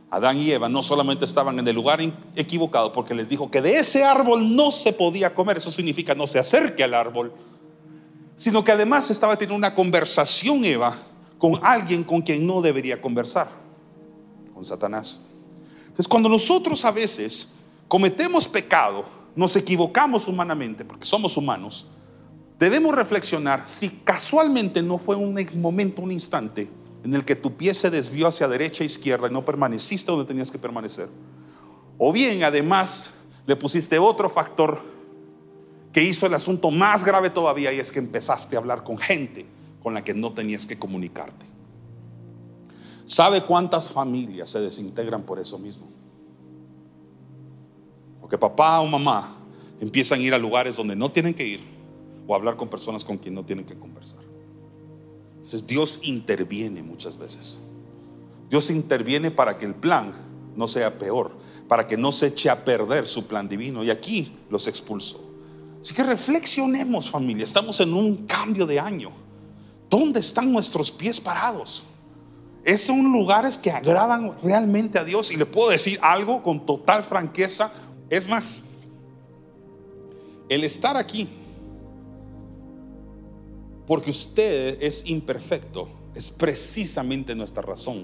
[0.10, 2.00] Adán y Eva no solamente estaban en el lugar
[2.36, 6.28] equivocado porque les dijo que de ese árbol no se podía comer, eso significa no
[6.28, 7.34] se acerque al árbol,
[8.36, 10.98] sino que además estaba teniendo una conversación Eva
[11.38, 13.50] con alguien con quien no debería conversar,
[14.54, 15.26] con Satanás.
[15.82, 17.54] Entonces cuando nosotros a veces
[17.88, 21.86] cometemos pecado, nos equivocamos humanamente, porque somos humanos,
[22.60, 26.70] debemos reflexionar si casualmente no fue un momento, un instante,
[27.04, 30.26] en el que tu pie se desvió hacia derecha e izquierda y no permaneciste donde
[30.26, 31.10] tenías que permanecer.
[31.98, 33.12] O bien, además,
[33.46, 34.82] le pusiste otro factor
[35.94, 39.46] que hizo el asunto más grave todavía y es que empezaste a hablar con gente
[39.82, 41.46] con la que no tenías que comunicarte.
[43.06, 45.88] ¿Sabe cuántas familias se desintegran por eso mismo?
[48.20, 49.38] Porque papá o mamá
[49.80, 51.77] empiezan a ir a lugares donde no tienen que ir
[52.28, 54.20] o hablar con personas con quien no tienen que conversar.
[55.36, 57.62] Entonces Dios interviene muchas veces.
[58.50, 60.14] Dios interviene para que el plan
[60.56, 61.32] no sea peor,
[61.68, 63.84] para que no se eche a perder su plan divino.
[63.84, 65.24] Y aquí los expulsó.
[65.82, 69.12] Así que reflexionemos familia, estamos en un cambio de año.
[69.90, 71.86] ¿Dónde están nuestros pies parados?
[72.66, 75.32] Esos son lugares que agradan realmente a Dios.
[75.32, 77.72] Y le puedo decir algo con total franqueza.
[78.10, 78.66] Es más,
[80.50, 81.30] el estar aquí
[83.88, 88.04] porque usted es imperfecto, es precisamente nuestra razón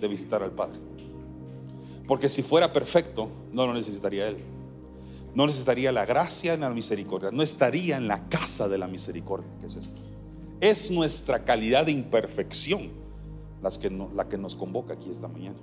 [0.00, 0.80] de visitar al Padre.
[2.08, 4.38] Porque si fuera perfecto, no lo necesitaría Él.
[5.34, 7.30] No necesitaría la gracia y la misericordia.
[7.30, 10.00] No estaría en la casa de la misericordia, que es esto.
[10.60, 12.90] Es nuestra calidad de imperfección
[13.62, 15.58] la que nos convoca aquí esta mañana.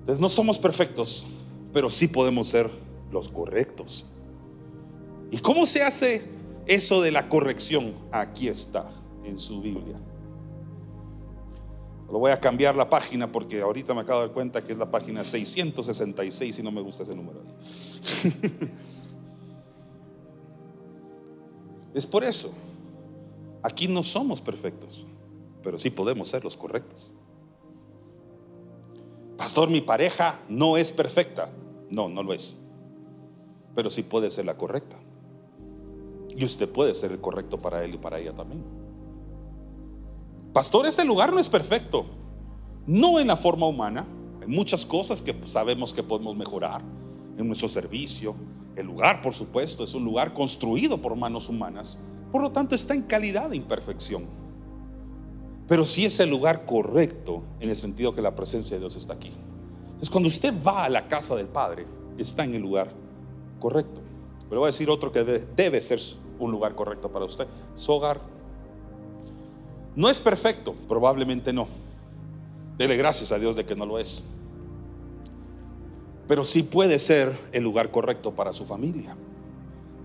[0.00, 1.26] Entonces no somos perfectos,
[1.72, 2.70] pero sí podemos ser
[3.12, 4.06] los correctos.
[5.30, 6.33] ¿Y cómo se hace
[6.66, 8.90] eso de la corrección, aquí está
[9.24, 9.98] en su Biblia.
[12.10, 14.78] Lo voy a cambiar la página porque ahorita me acabo de dar cuenta que es
[14.78, 17.42] la página 666 y no me gusta ese número.
[21.94, 22.54] es por eso.
[23.62, 25.06] Aquí no somos perfectos,
[25.62, 27.10] pero sí podemos ser los correctos.
[29.36, 31.50] Pastor, mi pareja no es perfecta.
[31.90, 32.56] No, no lo es.
[33.74, 34.96] Pero sí puede ser la correcta.
[36.36, 38.62] Y usted puede ser el correcto para él y para ella también.
[40.52, 42.06] Pastor, este lugar no es perfecto.
[42.86, 44.06] No en la forma humana.
[44.40, 46.82] Hay muchas cosas que sabemos que podemos mejorar
[47.36, 48.34] en nuestro servicio.
[48.76, 52.00] El lugar, por supuesto, es un lugar construido por manos humanas.
[52.30, 54.26] Por lo tanto, está en calidad de imperfección.
[55.66, 59.14] Pero sí es el lugar correcto en el sentido que la presencia de Dios está
[59.14, 59.32] aquí.
[60.00, 61.86] Es cuando usted va a la casa del Padre,
[62.18, 62.92] está en el lugar
[63.60, 64.03] correcto.
[64.54, 65.98] Pero voy a decir otro que debe ser
[66.38, 68.20] un lugar correcto para usted, su hogar.
[69.96, 71.66] No es perfecto, probablemente no.
[72.78, 74.22] Dele gracias a Dios de que no lo es.
[76.28, 79.16] Pero sí puede ser el lugar correcto para su familia.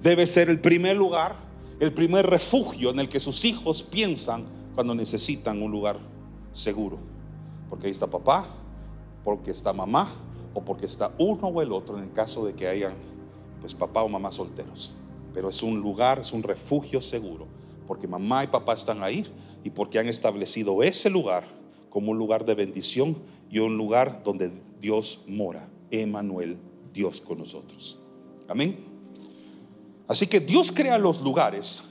[0.02, 1.36] Debe ser el primer lugar,
[1.80, 6.00] el primer refugio en el que sus hijos piensan cuando necesitan un lugar
[6.54, 6.98] seguro.
[7.70, 8.48] Porque ahí está papá,
[9.24, 10.10] porque está mamá
[10.56, 13.09] o porque está uno o el otro en el caso de que hayan
[13.62, 14.93] pues papá o mamá solteros
[15.34, 17.48] pero es un lugar, es un refugio seguro,
[17.88, 19.26] porque mamá y papá están ahí
[19.63, 21.45] y porque han establecido ese lugar
[21.89, 23.17] como un lugar de bendición
[23.50, 26.58] y un lugar donde Dios mora, Emanuel,
[26.93, 27.98] Dios con nosotros.
[28.48, 28.86] Amén.
[30.08, 31.84] Así que Dios crea los lugares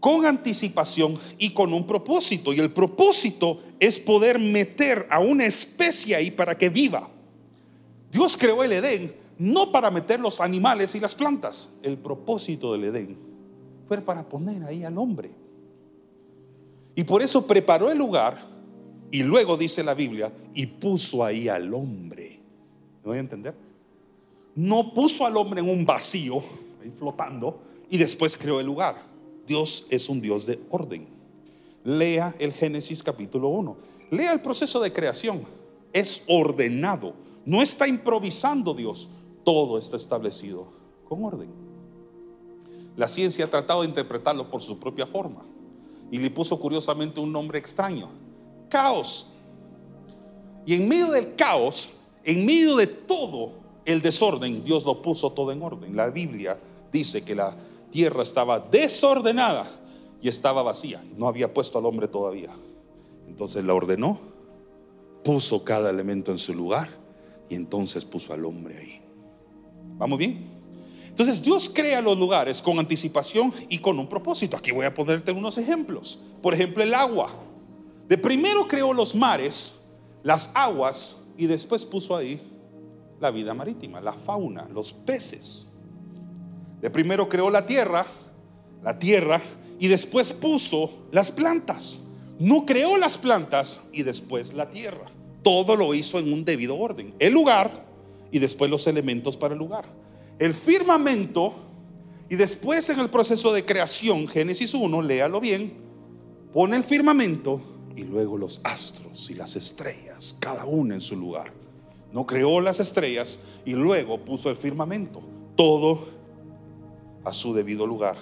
[0.00, 2.52] con anticipación y con un propósito.
[2.52, 7.08] Y el propósito es poder meter a una especie ahí para que viva.
[8.10, 11.74] Dios creó el Edén no para meter los animales y las plantas.
[11.82, 13.18] El propósito del Edén
[13.86, 15.30] fue para poner ahí al hombre.
[16.94, 18.56] Y por eso preparó el lugar
[19.10, 22.40] y luego dice la Biblia, y puso ahí al hombre.
[23.02, 23.54] ¿Me voy a entender?
[24.54, 26.42] No puso al hombre en un vacío,
[26.82, 29.02] ahí flotando, y después creó el lugar.
[29.46, 31.06] Dios es un Dios de orden.
[31.84, 33.76] Lea el Génesis capítulo 1.
[34.10, 35.42] Lea el proceso de creación.
[35.92, 37.14] Es ordenado.
[37.44, 39.08] No está improvisando Dios
[39.46, 40.66] todo está establecido
[41.08, 41.48] con orden.
[42.96, 45.42] La ciencia ha tratado de interpretarlo por su propia forma
[46.10, 48.08] y le puso curiosamente un nombre extraño,
[48.68, 49.28] caos.
[50.66, 51.90] Y en medio del caos,
[52.24, 53.52] en medio de todo
[53.84, 55.94] el desorden, Dios lo puso todo en orden.
[55.94, 56.58] La Biblia
[56.90, 57.56] dice que la
[57.92, 59.70] tierra estaba desordenada
[60.20, 61.04] y estaba vacía.
[61.16, 62.50] No había puesto al hombre todavía.
[63.28, 64.18] Entonces la ordenó,
[65.22, 66.88] puso cada elemento en su lugar
[67.48, 69.05] y entonces puso al hombre ahí.
[69.98, 70.56] ¿Vamos bien?
[71.08, 74.56] Entonces Dios crea los lugares con anticipación y con un propósito.
[74.56, 76.18] Aquí voy a ponerte unos ejemplos.
[76.42, 77.30] Por ejemplo, el agua.
[78.06, 79.80] De primero creó los mares,
[80.22, 82.40] las aguas y después puso ahí
[83.18, 85.68] la vida marítima, la fauna, los peces.
[86.82, 88.06] De primero creó la tierra,
[88.82, 89.40] la tierra
[89.78, 91.98] y después puso las plantas.
[92.38, 95.06] No creó las plantas y después la tierra.
[95.42, 97.14] Todo lo hizo en un debido orden.
[97.18, 97.85] El lugar
[98.30, 99.86] y después los elementos para el lugar.
[100.38, 101.54] El firmamento
[102.28, 105.72] y después en el proceso de creación, Génesis 1, léalo bien,
[106.52, 107.60] pone el firmamento
[107.94, 111.52] y luego los astros y las estrellas, cada una en su lugar.
[112.12, 115.22] No creó las estrellas y luego puso el firmamento.
[115.56, 116.06] Todo
[117.24, 118.16] a su debido lugar.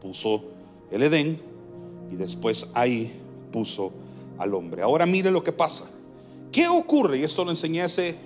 [0.00, 0.44] Puso
[0.90, 1.40] el Edén
[2.10, 3.20] y después ahí
[3.52, 3.92] puso
[4.38, 4.82] al hombre.
[4.82, 5.90] Ahora mire lo que pasa.
[6.52, 7.18] ¿Qué ocurre?
[7.18, 8.16] Y esto lo enseñé hace,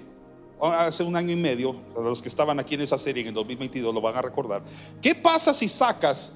[0.72, 3.94] hace un año y medio, los que estaban aquí en esa serie en el 2022
[3.94, 4.62] lo van a recordar.
[5.00, 6.32] ¿Qué pasa si sacas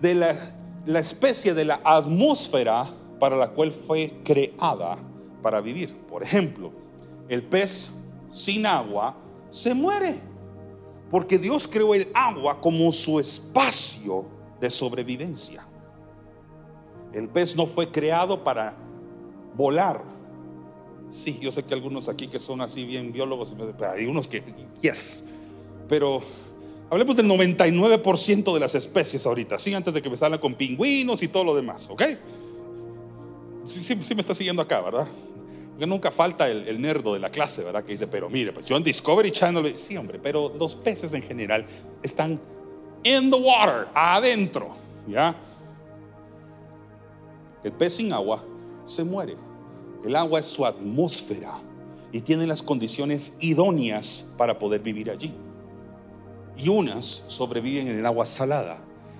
[0.00, 0.54] de la,
[0.86, 4.98] la especie de la atmósfera para la cual fue creada
[5.42, 5.94] para vivir?
[6.08, 6.72] Por ejemplo,
[7.28, 7.92] el pez
[8.30, 9.16] sin agua
[9.50, 10.20] se muere.
[11.10, 14.24] Porque Dios creó el agua como su espacio
[14.58, 15.66] de sobrevivencia.
[17.12, 18.74] El pez no fue creado para
[19.54, 20.11] volar.
[21.12, 23.54] Sí, yo sé que algunos aquí que son así bien biólogos,
[23.94, 24.42] hay unos que,
[24.80, 25.26] yes,
[25.86, 26.22] pero
[26.88, 31.22] hablemos del 99% de las especies ahorita, sí, antes de que me salgan con pingüinos
[31.22, 32.02] y todo lo demás, ¿ok?
[33.66, 35.06] Sí, sí, sí me está siguiendo acá, ¿verdad?
[35.72, 37.84] Porque nunca falta el, el, nerdo de la clase, ¿verdad?
[37.84, 41.22] Que dice, pero mire, pues yo en Discovery Channel, sí, hombre, pero los peces en
[41.22, 41.66] general
[42.02, 42.40] están
[43.02, 44.74] in the water, adentro,
[45.06, 45.36] ¿ya?
[47.62, 48.42] El pez sin agua
[48.86, 49.51] se muere.
[50.04, 51.58] El agua es su atmósfera
[52.10, 55.32] y tiene las condiciones idóneas para poder vivir allí.
[56.56, 58.78] Y unas sobreviven en el agua salada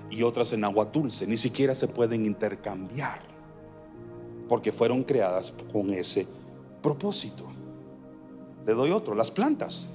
[0.09, 1.25] y otras en agua dulce.
[1.25, 3.21] Ni siquiera se pueden intercambiar
[4.47, 6.27] porque fueron creadas con ese
[6.81, 7.45] propósito.
[8.65, 9.89] Le doy otro, las plantas.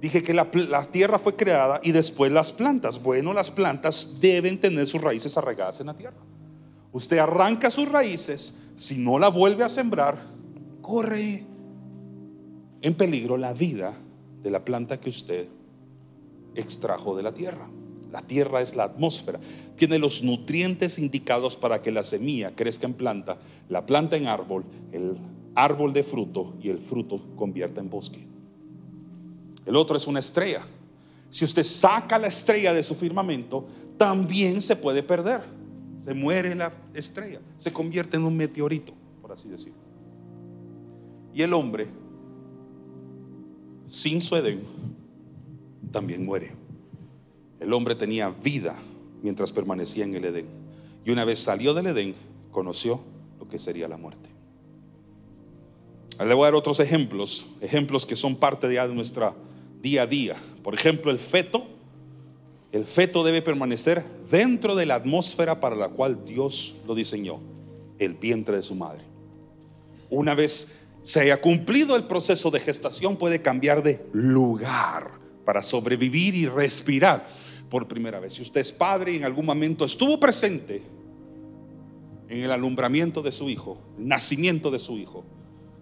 [0.00, 3.00] Dije que la, la, tierra fue creada y después las plantas.
[3.00, 6.16] Bueno, las plantas deben tener sus raíces arraigadas en la tierra.
[6.90, 10.22] Usted arranca sus raíces, si no la vuelve a sembrar,
[10.80, 11.46] corre
[12.80, 13.94] en peligro la vida
[14.42, 15.48] de la planta que usted
[16.54, 17.68] extrajo de la tierra.
[18.10, 19.40] La tierra es la atmósfera.
[19.76, 24.64] Tiene los nutrientes indicados para que la semilla crezca en planta, la planta en árbol,
[24.92, 25.16] el
[25.54, 28.26] árbol de fruto y el fruto convierta en bosque.
[29.64, 30.62] El otro es una estrella.
[31.30, 35.61] Si usted saca la estrella de su firmamento, también se puede perder
[36.02, 39.78] se muere la estrella, se convierte en un meteorito, por así decirlo.
[41.32, 41.88] Y el hombre,
[43.86, 44.62] sin su Edén,
[45.92, 46.52] también muere.
[47.60, 48.76] El hombre tenía vida
[49.22, 50.46] mientras permanecía en el Edén.
[51.04, 52.14] Y una vez salió del Edén,
[52.50, 53.00] conoció
[53.38, 54.28] lo que sería la muerte.
[56.18, 59.34] Le voy a dar otros ejemplos, ejemplos que son parte de nuestra
[59.80, 60.36] día a día.
[60.62, 61.66] Por ejemplo, el feto
[62.72, 67.38] el feto debe permanecer dentro de la atmósfera para la cual Dios lo diseñó,
[67.98, 69.04] el vientre de su madre.
[70.08, 75.10] Una vez se haya cumplido el proceso de gestación, puede cambiar de lugar
[75.44, 77.26] para sobrevivir y respirar
[77.68, 78.34] por primera vez.
[78.34, 80.82] Si usted es padre y en algún momento estuvo presente
[82.28, 85.24] en el alumbramiento de su hijo, el nacimiento de su hijo,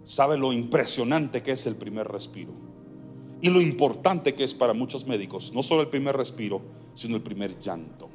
[0.05, 2.53] sabe lo impresionante que es el primer respiro
[3.40, 6.62] y lo importante que es para muchos médicos, no solo el primer respiro,
[6.94, 8.09] sino el primer llanto.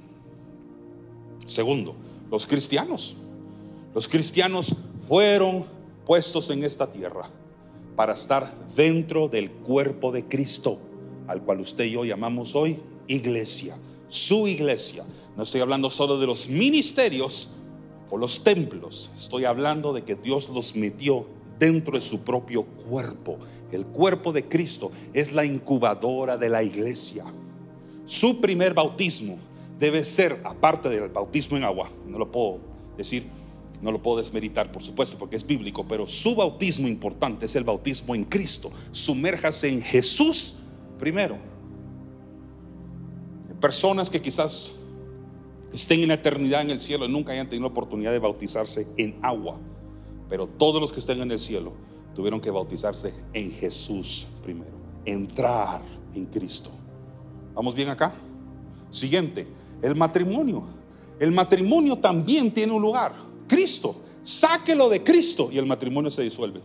[1.46, 1.96] Segundo,
[2.32, 3.18] los cristianos.
[3.94, 4.76] Los cristianos
[5.08, 5.66] fueron
[6.06, 7.30] puestos en esta tierra
[7.96, 10.80] para estar dentro del cuerpo de Cristo,
[11.28, 15.06] al cual usted y yo llamamos hoy iglesia, su iglesia.
[15.38, 17.50] No estoy hablando solo de los ministerios
[18.10, 21.26] o los templos, estoy hablando de que Dios los metió
[21.60, 23.38] dentro de su propio cuerpo.
[23.72, 27.26] El cuerpo de Cristo es la incubadora de la iglesia.
[28.06, 29.38] Su primer bautismo
[29.80, 32.60] debe ser, aparte del bautismo en agua, no lo puedo
[32.98, 33.26] decir,
[33.82, 37.64] no lo puedo desmeritar, por supuesto, porque es bíblico, pero su bautismo importante es el
[37.64, 38.72] bautismo en Cristo.
[38.92, 40.56] Sumérjase en Jesús
[40.98, 41.38] primero.
[43.60, 44.74] Personas que quizás
[45.74, 48.88] estén en la eternidad en el cielo y nunca hayan tenido la oportunidad de bautizarse
[48.98, 49.58] en agua,
[50.30, 51.74] pero todos los que estén en el cielo
[52.16, 54.72] tuvieron que bautizarse en Jesús primero,
[55.06, 55.82] entrar
[56.14, 56.72] en Cristo.
[57.56, 58.14] ¿Vamos bien acá?
[58.92, 59.48] Siguiente,
[59.82, 60.64] el matrimonio.
[61.20, 63.14] El matrimonio también tiene un lugar.
[63.48, 66.62] Cristo, sáquelo de Cristo y el matrimonio se disuelve.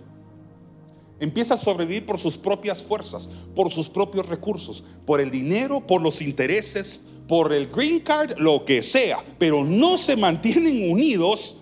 [1.21, 6.03] Empieza a sobrevivir por sus propias fuerzas, por sus propios recursos, por el dinero, por
[6.03, 11.59] los intereses, por el green card, lo que sea, pero no se mantienen unidos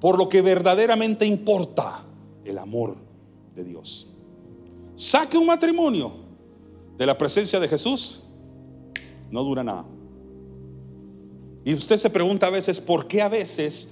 [0.00, 2.04] por lo que verdaderamente importa,
[2.44, 2.96] el amor
[3.54, 4.08] de Dios.
[4.94, 6.27] Saque un matrimonio
[6.98, 8.24] de la presencia de Jesús,
[9.30, 9.86] no dura nada.
[11.64, 13.88] Y usted se pregunta a veces, ¿por qué a veces,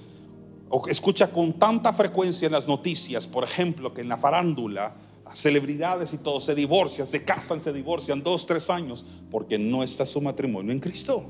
[0.69, 4.95] o escucha con tanta frecuencia en las noticias, por ejemplo, que en la farándula,
[5.33, 10.05] celebridades y todo se divorcian, se casan, se divorcian dos, tres años, porque no está
[10.05, 11.23] su matrimonio en Cristo.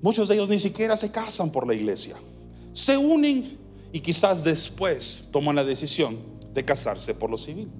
[0.00, 2.16] Muchos de ellos ni siquiera se casan por la iglesia.
[2.72, 3.58] Se unen
[3.92, 6.18] y quizás después toman la decisión
[6.52, 7.70] de casarse por lo civil.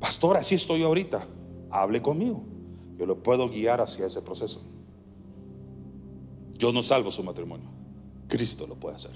[0.00, 1.26] Pastor, así estoy ahorita.
[1.70, 2.42] Hable conmigo.
[2.98, 4.62] Yo lo puedo guiar hacia ese proceso.
[6.56, 7.68] Yo no salvo su matrimonio.
[8.28, 9.12] Cristo lo puede hacer.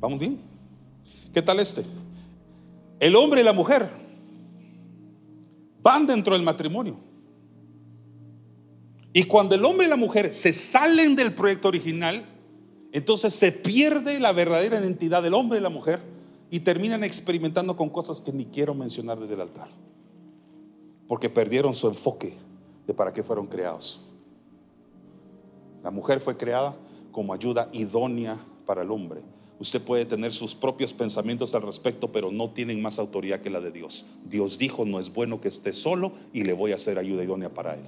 [0.00, 0.40] ¿Vamos bien?
[1.32, 1.84] ¿Qué tal este?
[3.00, 3.88] El hombre y la mujer
[5.82, 6.96] van dentro del matrimonio.
[9.12, 12.24] Y cuando el hombre y la mujer se salen del proyecto original,
[12.92, 16.00] entonces se pierde la verdadera identidad del hombre y la mujer
[16.50, 19.68] y terminan experimentando con cosas que ni quiero mencionar desde el altar.
[21.08, 22.34] Porque perdieron su enfoque
[22.86, 24.04] de para qué fueron creados.
[25.82, 26.76] La mujer fue creada
[27.10, 29.22] como ayuda idónea para el hombre.
[29.58, 33.60] Usted puede tener sus propios pensamientos al respecto, pero no tienen más autoridad que la
[33.60, 34.06] de Dios.
[34.24, 37.52] Dios dijo, no es bueno que esté solo y le voy a hacer ayuda idónea
[37.52, 37.82] para él.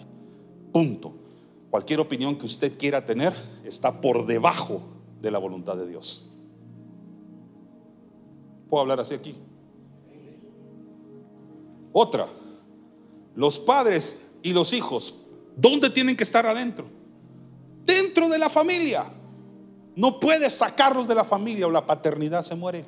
[0.73, 1.13] Punto.
[1.71, 4.83] Cualquier opinión que usted quiera tener está por debajo
[5.23, 6.29] de la voluntad de Dios.
[8.69, 9.37] ¿Puedo hablar así aquí?
[11.93, 12.29] Otra,
[13.35, 15.15] los padres y los hijos,
[15.57, 16.87] ¿dónde tienen que estar adentro?
[17.85, 19.07] Dentro de la familia.
[19.97, 22.85] No puedes sacarlos de la familia o la paternidad se muere.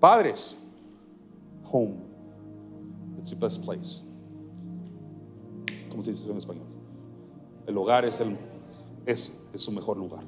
[0.00, 0.58] Padres,
[1.70, 1.96] home.
[3.18, 4.02] It's the best place.
[5.90, 6.66] ¿Cómo se dice eso en español?
[7.66, 8.36] El hogar es, el,
[9.06, 10.22] es, es su mejor lugar.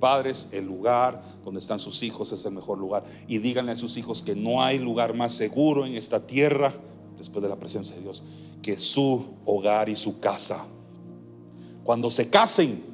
[0.00, 3.04] Padres, el lugar donde están sus hijos es el mejor lugar.
[3.26, 6.74] Y díganle a sus hijos que no hay lugar más seguro en esta tierra,
[7.24, 8.22] después de la presencia de Dios,
[8.62, 10.66] que su hogar y su casa.
[11.82, 12.84] Cuando se casen,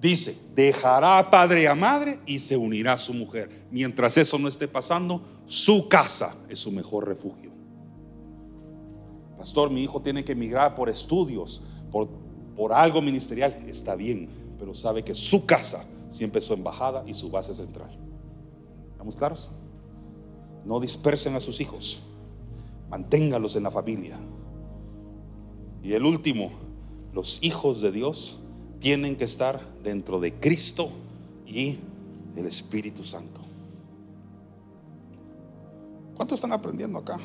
[0.00, 3.66] dice, dejará a padre y a madre y se unirá a su mujer.
[3.70, 7.50] Mientras eso no esté pasando, su casa es su mejor refugio.
[9.36, 12.08] Pastor, mi hijo tiene que emigrar por estudios, por,
[12.56, 13.64] por algo ministerial.
[13.68, 17.90] Está bien, pero sabe que su casa siempre su embajada y su base central.
[18.92, 19.50] ¿Estamos claros?
[20.64, 22.02] No dispersen a sus hijos,
[22.90, 24.18] manténgalos en la familia.
[25.82, 26.50] Y el último,
[27.12, 28.38] los hijos de Dios
[28.80, 30.90] tienen que estar dentro de Cristo
[31.46, 31.78] y
[32.36, 33.40] el Espíritu Santo.
[36.14, 37.18] ¿Cuántos están aprendiendo acá?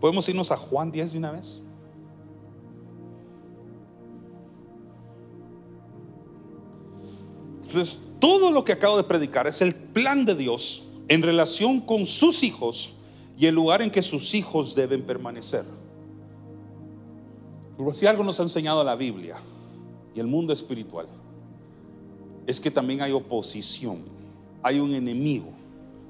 [0.00, 1.60] ¿Podemos irnos a Juan 10 de una vez?
[7.56, 12.06] Entonces, todo lo que acabo de predicar es el plan de Dios en relación con
[12.06, 12.94] sus hijos
[13.36, 15.64] y el lugar en que sus hijos deben permanecer.
[17.92, 19.36] si algo nos ha enseñado la Biblia
[20.14, 21.06] y el mundo espiritual,
[22.46, 24.02] es que también hay oposición,
[24.62, 25.50] hay un enemigo,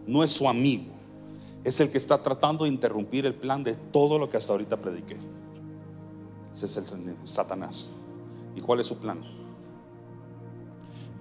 [0.06, 0.92] no es su amigo,
[1.64, 4.76] es el que está tratando de interrumpir el plan de todo lo que hasta ahorita
[4.76, 5.16] prediqué.
[6.52, 7.90] Ese es el Satanás.
[8.56, 9.20] ¿Y cuál es su plan?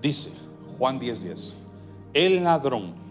[0.01, 0.31] Dice
[0.77, 1.55] Juan 10:10,
[2.13, 3.06] el ladrón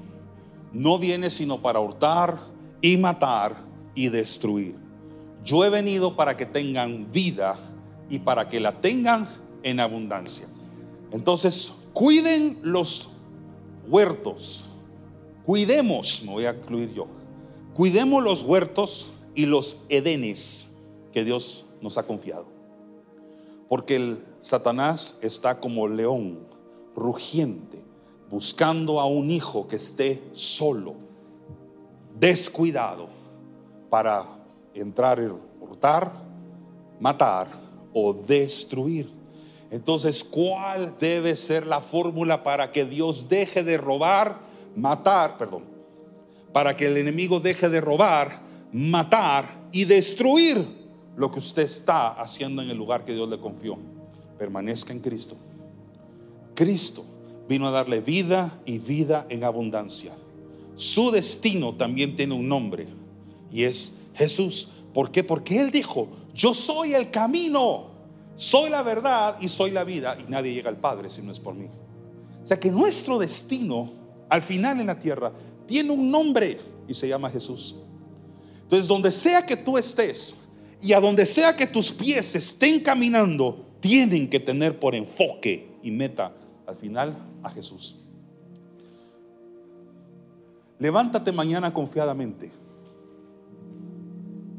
[0.72, 2.38] no viene sino para hurtar
[2.80, 3.56] y matar
[3.94, 4.76] y destruir.
[5.44, 7.56] Yo he venido para que tengan vida
[8.10, 9.28] y para que la tengan
[9.62, 10.46] en abundancia.
[11.10, 13.08] Entonces, cuiden los
[13.88, 14.68] huertos.
[15.44, 17.06] Cuidemos, me voy a incluir yo.
[17.74, 20.74] Cuidemos los huertos y los edenes
[21.12, 22.46] que Dios nos ha confiado.
[23.68, 26.40] Porque el Satanás está como león
[26.94, 27.75] rugiente,
[28.30, 30.94] buscando a un hijo que esté solo,
[32.18, 33.08] descuidado,
[33.88, 34.24] para
[34.74, 36.12] entrar y hurtar,
[37.00, 37.46] matar
[37.92, 39.10] o destruir.
[39.70, 44.38] Entonces, ¿cuál debe ser la fórmula para que Dios deje de robar,
[44.74, 45.64] matar, perdón,
[46.52, 48.40] para que el enemigo deje de robar,
[48.72, 53.78] matar y destruir lo que usted está haciendo en el lugar que Dios le confió?
[54.38, 55.36] Permanezca en Cristo.
[56.54, 57.04] Cristo
[57.48, 60.14] vino a darle vida y vida en abundancia.
[60.74, 62.86] Su destino también tiene un nombre
[63.50, 64.68] y es Jesús.
[64.92, 65.24] ¿Por qué?
[65.24, 67.90] Porque Él dijo, yo soy el camino,
[68.36, 71.40] soy la verdad y soy la vida y nadie llega al Padre si no es
[71.40, 71.66] por mí.
[72.42, 75.32] O sea que nuestro destino al final en la tierra,
[75.66, 77.74] tiene un nombre y se llama Jesús.
[78.62, 80.36] Entonces, donde sea que tú estés
[80.82, 85.90] y a donde sea que tus pies estén caminando, tienen que tener por enfoque y
[85.90, 86.32] meta
[86.66, 87.16] al final
[87.46, 87.96] a Jesús.
[90.78, 92.50] Levántate mañana confiadamente,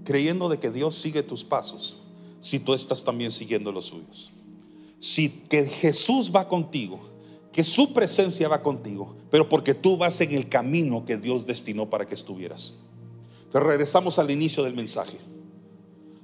[0.03, 2.01] creyendo de que Dios sigue tus pasos,
[2.39, 4.31] si tú estás también siguiendo los suyos.
[4.99, 6.99] Si que Jesús va contigo,
[7.51, 11.89] que su presencia va contigo, pero porque tú vas en el camino que Dios destinó
[11.89, 12.81] para que estuvieras.
[13.45, 15.17] Entonces regresamos al inicio del mensaje.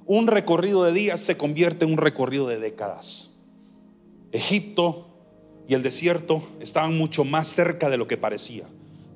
[0.06, 3.36] Un recorrido de días se convierte en un recorrido de décadas.
[4.32, 5.13] Egipto
[5.68, 8.64] y el desierto estaban mucho más cerca de lo que parecía.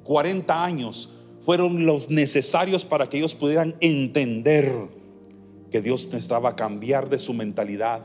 [0.04, 1.10] 40 años
[1.42, 4.72] fueron los necesarios para que ellos pudieran entender
[5.70, 8.04] que Dios necesitaba cambiar de su mentalidad,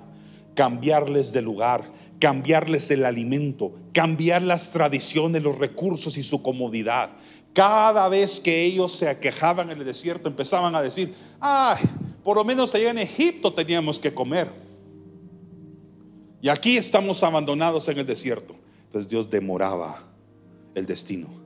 [0.56, 7.12] cambiarles de lugar, cambiarles el alimento, cambiar las tradiciones, los recursos y su comodidad.
[7.54, 11.84] Cada vez que ellos se aquejaban en el desierto, empezaban a decir, ay,
[12.24, 14.48] por lo menos allá en Egipto teníamos que comer.
[16.44, 18.54] Y aquí estamos abandonados en el desierto.
[18.86, 20.04] Entonces Dios demoraba
[20.76, 21.44] el destino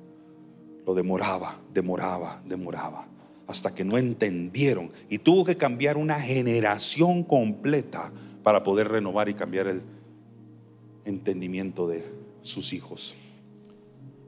[0.87, 3.05] lo demoraba, demoraba, demoraba,
[3.45, 8.09] hasta que no entendieron y tuvo que cambiar una generación completa
[8.41, 9.81] para poder renovar y cambiar el
[11.03, 12.09] entendimiento de
[12.41, 13.17] sus hijos.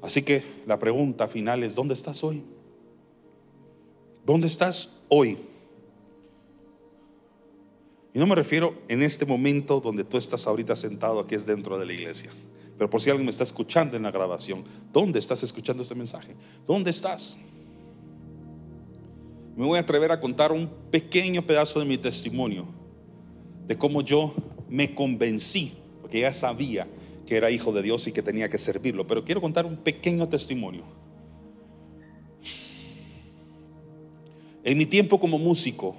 [0.01, 2.43] Así que la pregunta final es, ¿dónde estás hoy?
[4.25, 5.37] ¿Dónde estás hoy?
[8.13, 11.77] Y no me refiero en este momento donde tú estás ahorita sentado aquí es dentro
[11.77, 12.31] de la iglesia.
[12.77, 16.35] Pero por si alguien me está escuchando en la grabación, ¿dónde estás escuchando este mensaje?
[16.65, 17.37] ¿Dónde estás?
[19.55, 22.65] Me voy a atrever a contar un pequeño pedazo de mi testimonio,
[23.67, 24.33] de cómo yo
[24.69, 26.87] me convencí, porque ya sabía
[27.27, 30.29] que era hijo de Dios y que tenía que servirlo, pero quiero contar un pequeño
[30.29, 30.83] testimonio.
[34.63, 35.95] En mi tiempo como músico,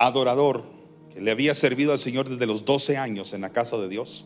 [0.00, 0.64] adorador,
[1.12, 4.24] que le había servido al Señor desde los 12 años en la casa de Dios,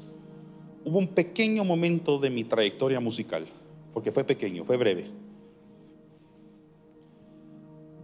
[0.84, 3.46] hubo un pequeño momento de mi trayectoria musical,
[3.92, 5.10] porque fue pequeño, fue breve.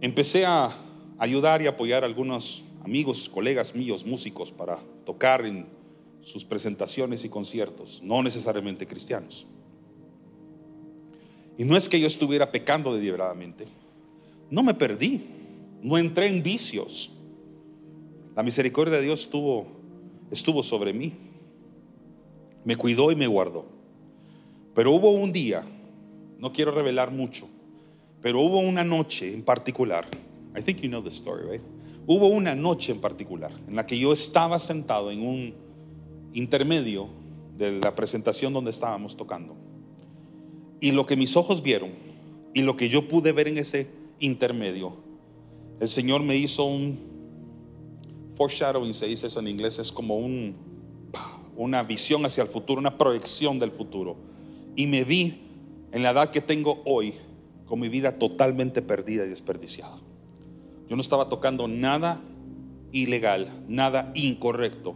[0.01, 0.75] Empecé a
[1.17, 5.65] ayudar y apoyar a algunos amigos, colegas míos, músicos, para tocar en
[6.23, 9.47] sus presentaciones y conciertos, no necesariamente cristianos.
[11.57, 13.67] Y no es que yo estuviera pecando deliberadamente,
[14.49, 15.25] no me perdí,
[15.81, 17.11] no entré en vicios.
[18.35, 19.67] La misericordia de Dios estuvo,
[20.31, 21.13] estuvo sobre mí
[22.63, 23.65] me cuidó y me guardó.
[24.73, 25.63] Pero hubo un día,
[26.37, 27.47] no quiero revelar mucho,
[28.21, 30.07] pero hubo una noche en particular.
[30.57, 31.63] I think you know the story, right?
[32.07, 35.53] Hubo una noche en particular en la que yo estaba sentado en un
[36.33, 37.09] intermedio
[37.57, 39.55] de la presentación donde estábamos tocando.
[40.79, 41.91] Y lo que mis ojos vieron
[42.53, 43.87] y lo que yo pude ver en ese
[44.19, 44.95] intermedio,
[45.79, 47.10] el Señor me hizo un
[48.41, 50.55] foreshadowing, se dice eso en inglés, es como un
[51.55, 54.15] una visión hacia el futuro, una proyección del futuro.
[54.75, 55.41] Y me vi
[55.91, 57.13] en la edad que tengo hoy
[57.65, 59.97] con mi vida totalmente perdida y desperdiciada.
[60.89, 62.21] Yo no estaba tocando nada
[62.91, 64.95] ilegal, nada incorrecto,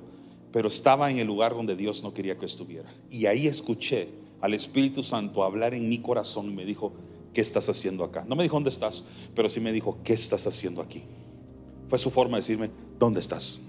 [0.52, 2.90] pero estaba en el lugar donde Dios no quería que estuviera.
[3.10, 4.10] Y ahí escuché
[4.42, 6.94] al Espíritu Santo hablar en mi corazón y me dijo,
[7.34, 8.26] ¿qué estás haciendo acá?
[8.28, 11.04] No me dijo dónde estás, pero sí me dijo, ¿qué estás haciendo aquí?
[11.88, 13.62] Fue su forma de decirme, ¿dónde estás?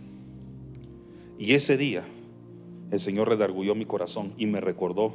[1.38, 2.04] Y ese día
[2.90, 5.14] el Señor redargulló mi corazón y me recordó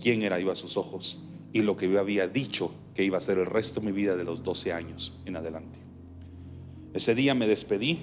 [0.00, 3.20] quién era yo a sus ojos y lo que yo había dicho que iba a
[3.20, 5.80] ser el resto de mi vida de los 12 años en adelante.
[6.92, 7.98] Ese día me despedí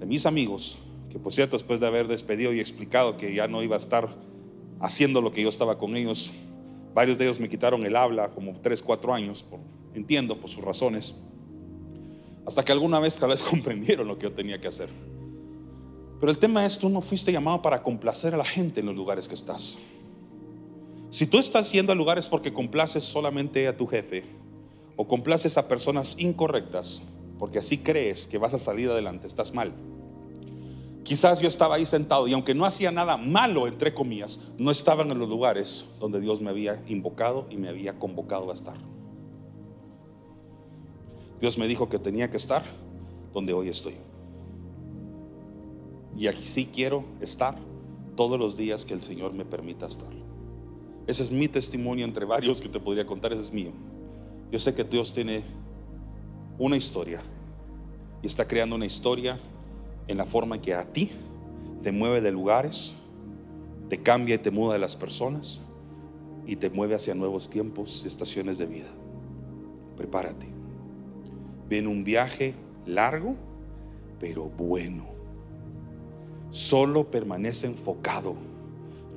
[0.00, 0.78] de mis amigos,
[1.10, 4.14] que por cierto después de haber despedido y explicado que ya no iba a estar
[4.80, 6.32] haciendo lo que yo estaba con ellos,
[6.94, 9.44] varios de ellos me quitaron el habla como 3, 4 años,
[9.94, 11.16] entiendo por sus razones,
[12.48, 14.88] hasta que alguna vez tal vez comprendieron lo que yo tenía que hacer.
[16.18, 18.96] Pero el tema es, tú no fuiste llamado para complacer a la gente en los
[18.96, 19.76] lugares que estás.
[21.10, 24.24] Si tú estás yendo a lugares porque complaces solamente a tu jefe
[24.96, 27.02] o complaces a personas incorrectas,
[27.38, 29.74] porque así crees que vas a salir adelante, estás mal.
[31.04, 35.10] Quizás yo estaba ahí sentado y aunque no hacía nada malo, entre comillas, no estaban
[35.10, 38.78] en los lugares donde Dios me había invocado y me había convocado a estar.
[41.40, 42.64] Dios me dijo que tenía que estar
[43.32, 43.94] donde hoy estoy.
[46.16, 47.56] Y aquí sí quiero estar
[48.16, 50.10] todos los días que el Señor me permita estar.
[51.06, 53.70] Ese es mi testimonio entre varios que te podría contar, ese es mío.
[54.50, 55.44] Yo sé que Dios tiene
[56.58, 57.22] una historia
[58.22, 59.38] y está creando una historia
[60.08, 61.10] en la forma que a ti
[61.82, 62.94] te mueve de lugares,
[63.88, 65.64] te cambia y te muda de las personas
[66.46, 68.88] y te mueve hacia nuevos tiempos, estaciones de vida.
[69.96, 70.57] Prepárate.
[71.68, 72.54] Viene un viaje
[72.86, 73.36] largo,
[74.18, 75.06] pero bueno.
[76.50, 78.34] Solo permanece enfocado.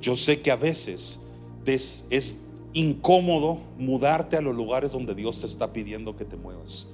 [0.00, 1.18] Yo sé que a veces
[1.64, 2.40] es, es
[2.74, 6.90] incómodo mudarte a los lugares donde Dios te está pidiendo que te muevas.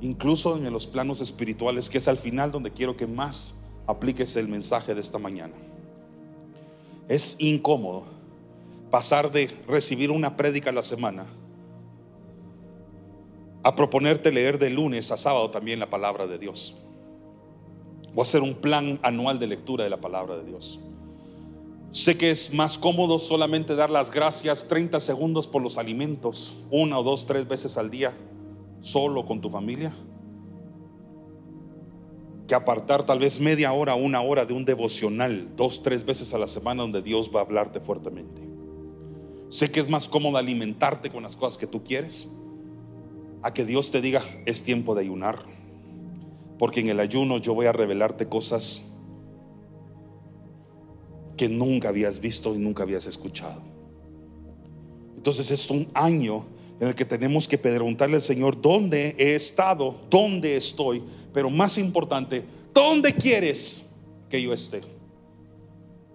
[0.00, 4.48] Incluso en los planos espirituales, que es al final donde quiero que más apliques el
[4.48, 5.54] mensaje de esta mañana.
[7.08, 8.04] Es incómodo
[8.90, 11.24] pasar de recibir una prédica a la semana
[13.62, 16.76] a proponerte leer de lunes a sábado también la palabra de Dios.
[18.14, 20.80] O hacer un plan anual de lectura de la palabra de Dios.
[21.92, 26.98] Sé que es más cómodo solamente dar las gracias 30 segundos por los alimentos, una
[26.98, 28.14] o dos, tres veces al día,
[28.80, 29.94] solo con tu familia,
[32.48, 36.38] que apartar tal vez media hora, una hora de un devocional, dos, tres veces a
[36.38, 38.40] la semana donde Dios va a hablarte fuertemente.
[39.50, 42.32] Sé que es más cómodo alimentarte con las cosas que tú quieres,
[43.42, 45.44] a que Dios te diga, es tiempo de ayunar,
[46.58, 48.88] porque en el ayuno yo voy a revelarte cosas
[51.36, 53.62] que nunca habías visto y nunca habías escuchado.
[55.16, 56.44] Entonces es un año
[56.80, 61.78] en el que tenemos que preguntarle al Señor dónde he estado, dónde estoy, pero más
[61.78, 63.84] importante, ¿dónde quieres
[64.28, 64.82] que yo esté?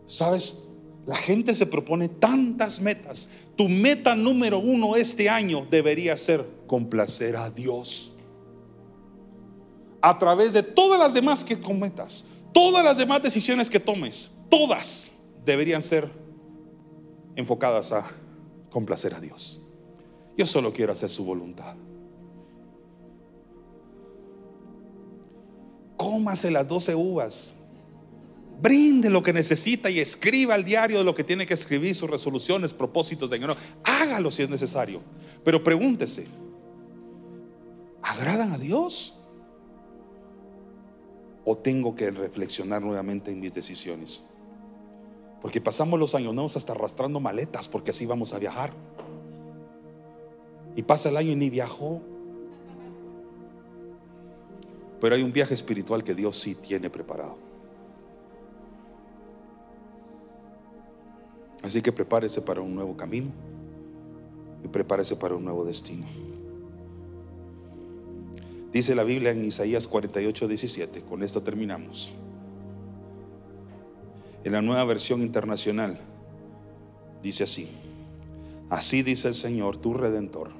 [0.05, 0.67] ¿Sabes?
[1.05, 3.31] La gente se propone tantas metas.
[3.55, 8.13] Tu meta número uno este año debería ser complacer a Dios.
[10.01, 15.11] A través de todas las demás que cometas, todas las demás decisiones que tomes, todas
[15.43, 16.09] deberían ser
[17.35, 18.11] enfocadas a
[18.69, 19.63] complacer a Dios.
[20.37, 21.75] Yo solo quiero hacer su voluntad.
[25.95, 27.55] Cómase las doce uvas.
[28.61, 32.09] Brinde lo que necesita y escriba al diario de lo que tiene que escribir, sus
[32.09, 33.55] resoluciones, propósitos de año.
[33.83, 35.01] Hágalo si es necesario.
[35.43, 36.27] Pero pregúntese,
[38.01, 39.19] ¿agradan a Dios?
[41.45, 44.25] ¿O tengo que reflexionar nuevamente en mis decisiones?
[45.41, 48.73] Porque pasamos los años nuevos hasta arrastrando maletas porque así vamos a viajar.
[50.75, 52.01] Y pasa el año y ni viajó.
[54.99, 57.37] Pero hay un viaje espiritual que Dios sí tiene preparado.
[61.61, 63.31] Así que prepárese para un nuevo camino
[64.63, 66.26] y prepárese para un nuevo destino.
[68.71, 72.11] Dice la Biblia en Isaías 48, 17, con esto terminamos
[74.47, 75.99] en la nueva versión internacional,
[77.21, 77.69] dice así,
[78.69, 80.51] así dice el Señor, tu redentor,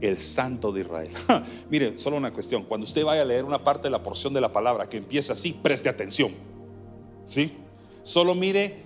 [0.00, 1.10] el Santo de Israel.
[1.70, 4.40] mire, solo una cuestión, cuando usted vaya a leer una parte de la porción de
[4.40, 6.30] la palabra que empieza así, preste atención.
[7.26, 7.54] ¿Sí?
[8.04, 8.82] Solo mire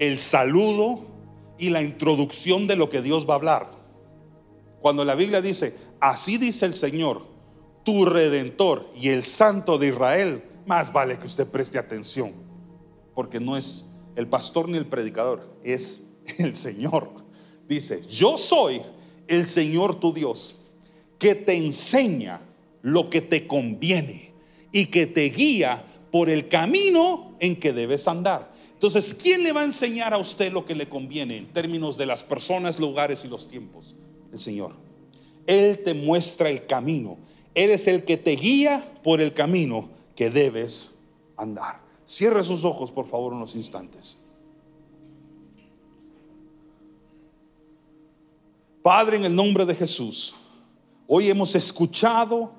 [0.00, 1.04] el saludo
[1.56, 3.70] y la introducción de lo que Dios va a hablar.
[4.80, 7.22] Cuando la Biblia dice, así dice el Señor,
[7.84, 12.32] tu redentor y el Santo de Israel, más vale que usted preste atención,
[13.14, 16.08] porque no es el pastor ni el predicador, es
[16.38, 17.10] el Señor.
[17.68, 18.82] Dice, yo soy
[19.26, 20.62] el Señor tu Dios,
[21.18, 22.40] que te enseña
[22.82, 24.32] lo que te conviene
[24.72, 28.52] y que te guía por el camino en que debes andar.
[28.72, 32.04] Entonces, ¿quién le va a enseñar a usted lo que le conviene en términos de
[32.04, 33.94] las personas, lugares y los tiempos?
[34.32, 34.72] El Señor.
[35.46, 37.18] Él te muestra el camino.
[37.54, 40.98] Eres el que te guía por el camino que debes
[41.36, 41.80] andar.
[42.06, 44.18] Cierre sus ojos, por favor, unos instantes.
[48.82, 50.34] Padre, en el nombre de Jesús,
[51.06, 52.52] hoy hemos escuchado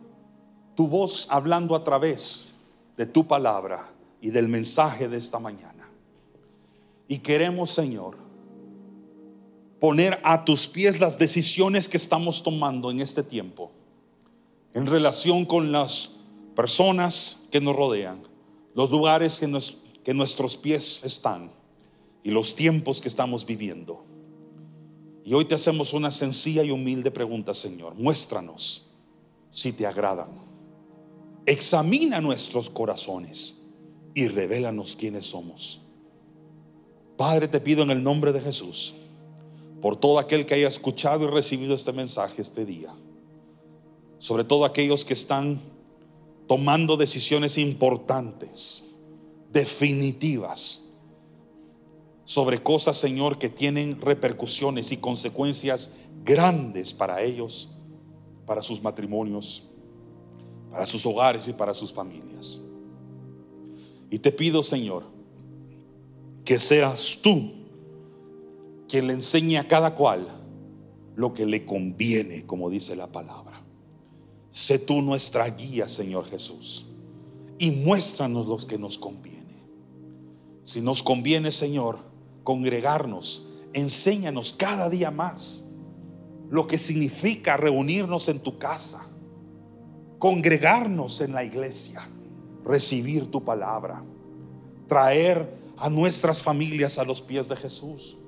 [0.75, 2.53] tu voz hablando a través
[2.95, 3.89] de tu palabra
[4.21, 5.89] y del mensaje de esta mañana.
[7.07, 8.17] Y queremos, Señor,
[9.79, 13.71] poner a tus pies las decisiones que estamos tomando en este tiempo
[14.73, 16.15] en relación con las
[16.55, 18.21] personas que nos rodean
[18.75, 19.61] los lugares que,
[20.03, 21.51] que nuestros pies están
[22.23, 24.03] y los tiempos que estamos viviendo.
[25.25, 27.95] Y hoy te hacemos una sencilla y humilde pregunta, Señor.
[27.95, 28.91] Muéstranos
[29.51, 30.29] si te agradan.
[31.45, 33.61] Examina nuestros corazones
[34.13, 35.81] y revélanos quiénes somos.
[37.17, 38.95] Padre, te pido en el nombre de Jesús,
[39.81, 42.93] por todo aquel que haya escuchado y recibido este mensaje este día,
[44.23, 45.59] sobre todo aquellos que están
[46.47, 48.85] tomando decisiones importantes,
[49.51, 50.85] definitivas,
[52.23, 55.91] sobre cosas, Señor, que tienen repercusiones y consecuencias
[56.23, 57.75] grandes para ellos,
[58.45, 59.69] para sus matrimonios,
[60.71, 62.61] para sus hogares y para sus familias.
[64.09, 65.03] Y te pido, Señor,
[66.45, 67.51] que seas tú
[68.87, 70.29] quien le enseñe a cada cual
[71.13, 73.62] lo que le conviene, como dice la palabra.
[74.53, 76.85] Sé tú nuestra guía, Señor Jesús,
[77.57, 79.65] y muéstranos los que nos conviene.
[80.63, 81.97] Si nos conviene, Señor,
[82.43, 85.65] congregarnos, enséñanos cada día más
[86.51, 89.07] lo que significa reunirnos en tu casa,
[90.19, 92.07] congregarnos en la iglesia,
[92.63, 94.03] recibir tu palabra,
[94.87, 98.19] traer a nuestras familias a los pies de Jesús.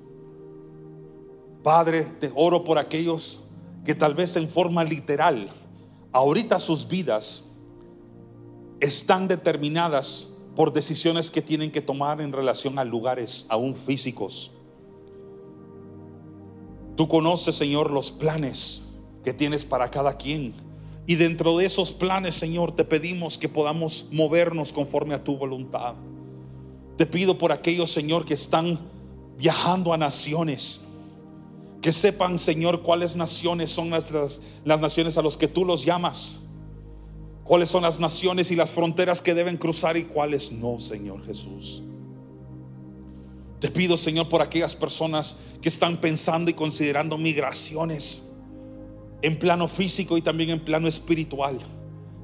[1.62, 3.44] Padre, te oro por aquellos
[3.84, 5.52] que tal vez en forma literal,
[6.16, 7.52] ahorita sus vidas
[8.80, 14.50] están determinadas por decisiones que tienen que tomar en relación a lugares aún físicos.
[16.96, 18.86] Tú conoces, Señor, los planes
[19.22, 20.54] que tienes para cada quien.
[21.06, 25.96] Y dentro de esos planes, Señor, te pedimos que podamos movernos conforme a tu voluntad.
[26.96, 28.80] Te pido por aquellos, Señor, que están
[29.36, 30.82] viajando a naciones.
[31.86, 35.84] Que sepan, Señor, cuáles naciones son las, las, las naciones a las que tú los
[35.84, 36.40] llamas.
[37.44, 41.84] Cuáles son las naciones y las fronteras que deben cruzar y cuáles no, Señor Jesús.
[43.60, 48.24] Te pido, Señor, por aquellas personas que están pensando y considerando migraciones
[49.22, 51.60] en plano físico y también en plano espiritual.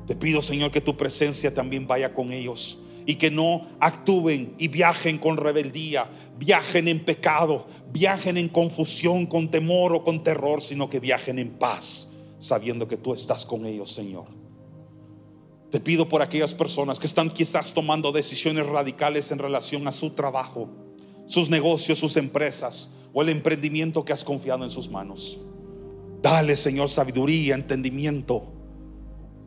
[0.09, 4.69] Te pido, Señor, que tu presencia también vaya con ellos y que no actúen y
[4.69, 10.89] viajen con rebeldía, viajen en pecado, viajen en confusión, con temor o con terror, sino
[10.89, 14.27] que viajen en paz, sabiendo que tú estás con ellos, Señor.
[15.71, 20.11] Te pido por aquellas personas que están quizás tomando decisiones radicales en relación a su
[20.11, 20.69] trabajo,
[21.27, 25.39] sus negocios, sus empresas o el emprendimiento que has confiado en sus manos.
[26.21, 28.62] Dale, Señor, sabiduría, entendimiento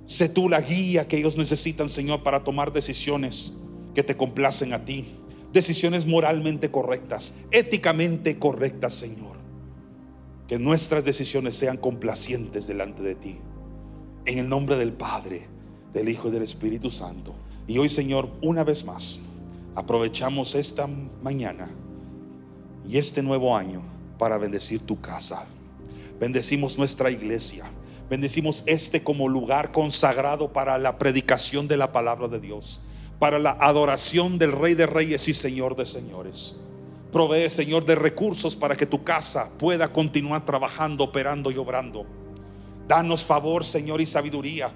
[0.06, 3.54] Sé tú la guía que ellos necesitan, Señor, para tomar decisiones
[3.94, 5.06] que te complacen a ti.
[5.52, 9.36] Decisiones moralmente correctas, éticamente correctas, Señor.
[10.48, 13.38] Que nuestras decisiones sean complacientes delante de ti.
[14.26, 15.48] En el nombre del Padre,
[15.94, 17.34] del Hijo y del Espíritu Santo.
[17.68, 19.22] Y hoy, Señor, una vez más,
[19.74, 20.88] aprovechamos esta
[21.24, 21.68] mañana
[22.88, 23.82] y este nuevo año
[24.20, 25.48] para bendecir tu casa.
[26.20, 27.66] Bendecimos nuestra iglesia
[28.10, 32.82] Bendecimos este como lugar consagrado para la predicación de la palabra de Dios,
[33.18, 36.62] para la adoración del Rey de Reyes y Señor de Señores.
[37.12, 42.06] Provee, Señor, de recursos para que tu casa pueda continuar trabajando, operando y obrando.
[42.88, 44.72] Danos favor, Señor, y sabiduría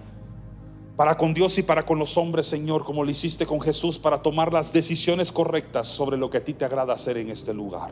[0.95, 4.21] para con Dios y para con los hombres, Señor, como lo hiciste con Jesús, para
[4.21, 7.91] tomar las decisiones correctas sobre lo que a ti te agrada hacer en este lugar.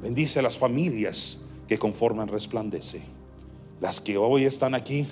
[0.00, 3.02] Bendice a las familias que conforman resplandece
[3.82, 5.08] las que hoy están aquí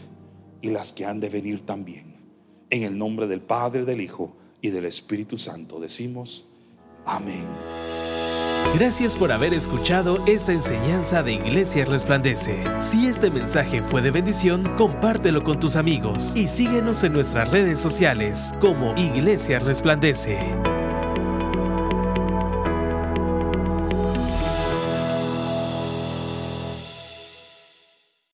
[0.62, 2.14] y las que han de venir también.
[2.70, 6.48] En el nombre del Padre, del Hijo y del Espíritu Santo decimos,
[7.04, 7.48] amén.
[8.76, 12.62] Gracias por haber escuchado esta enseñanza de Iglesia Resplandece.
[12.78, 17.80] Si este mensaje fue de bendición, compártelo con tus amigos y síguenos en nuestras redes
[17.80, 20.38] sociales como Iglesia Resplandece.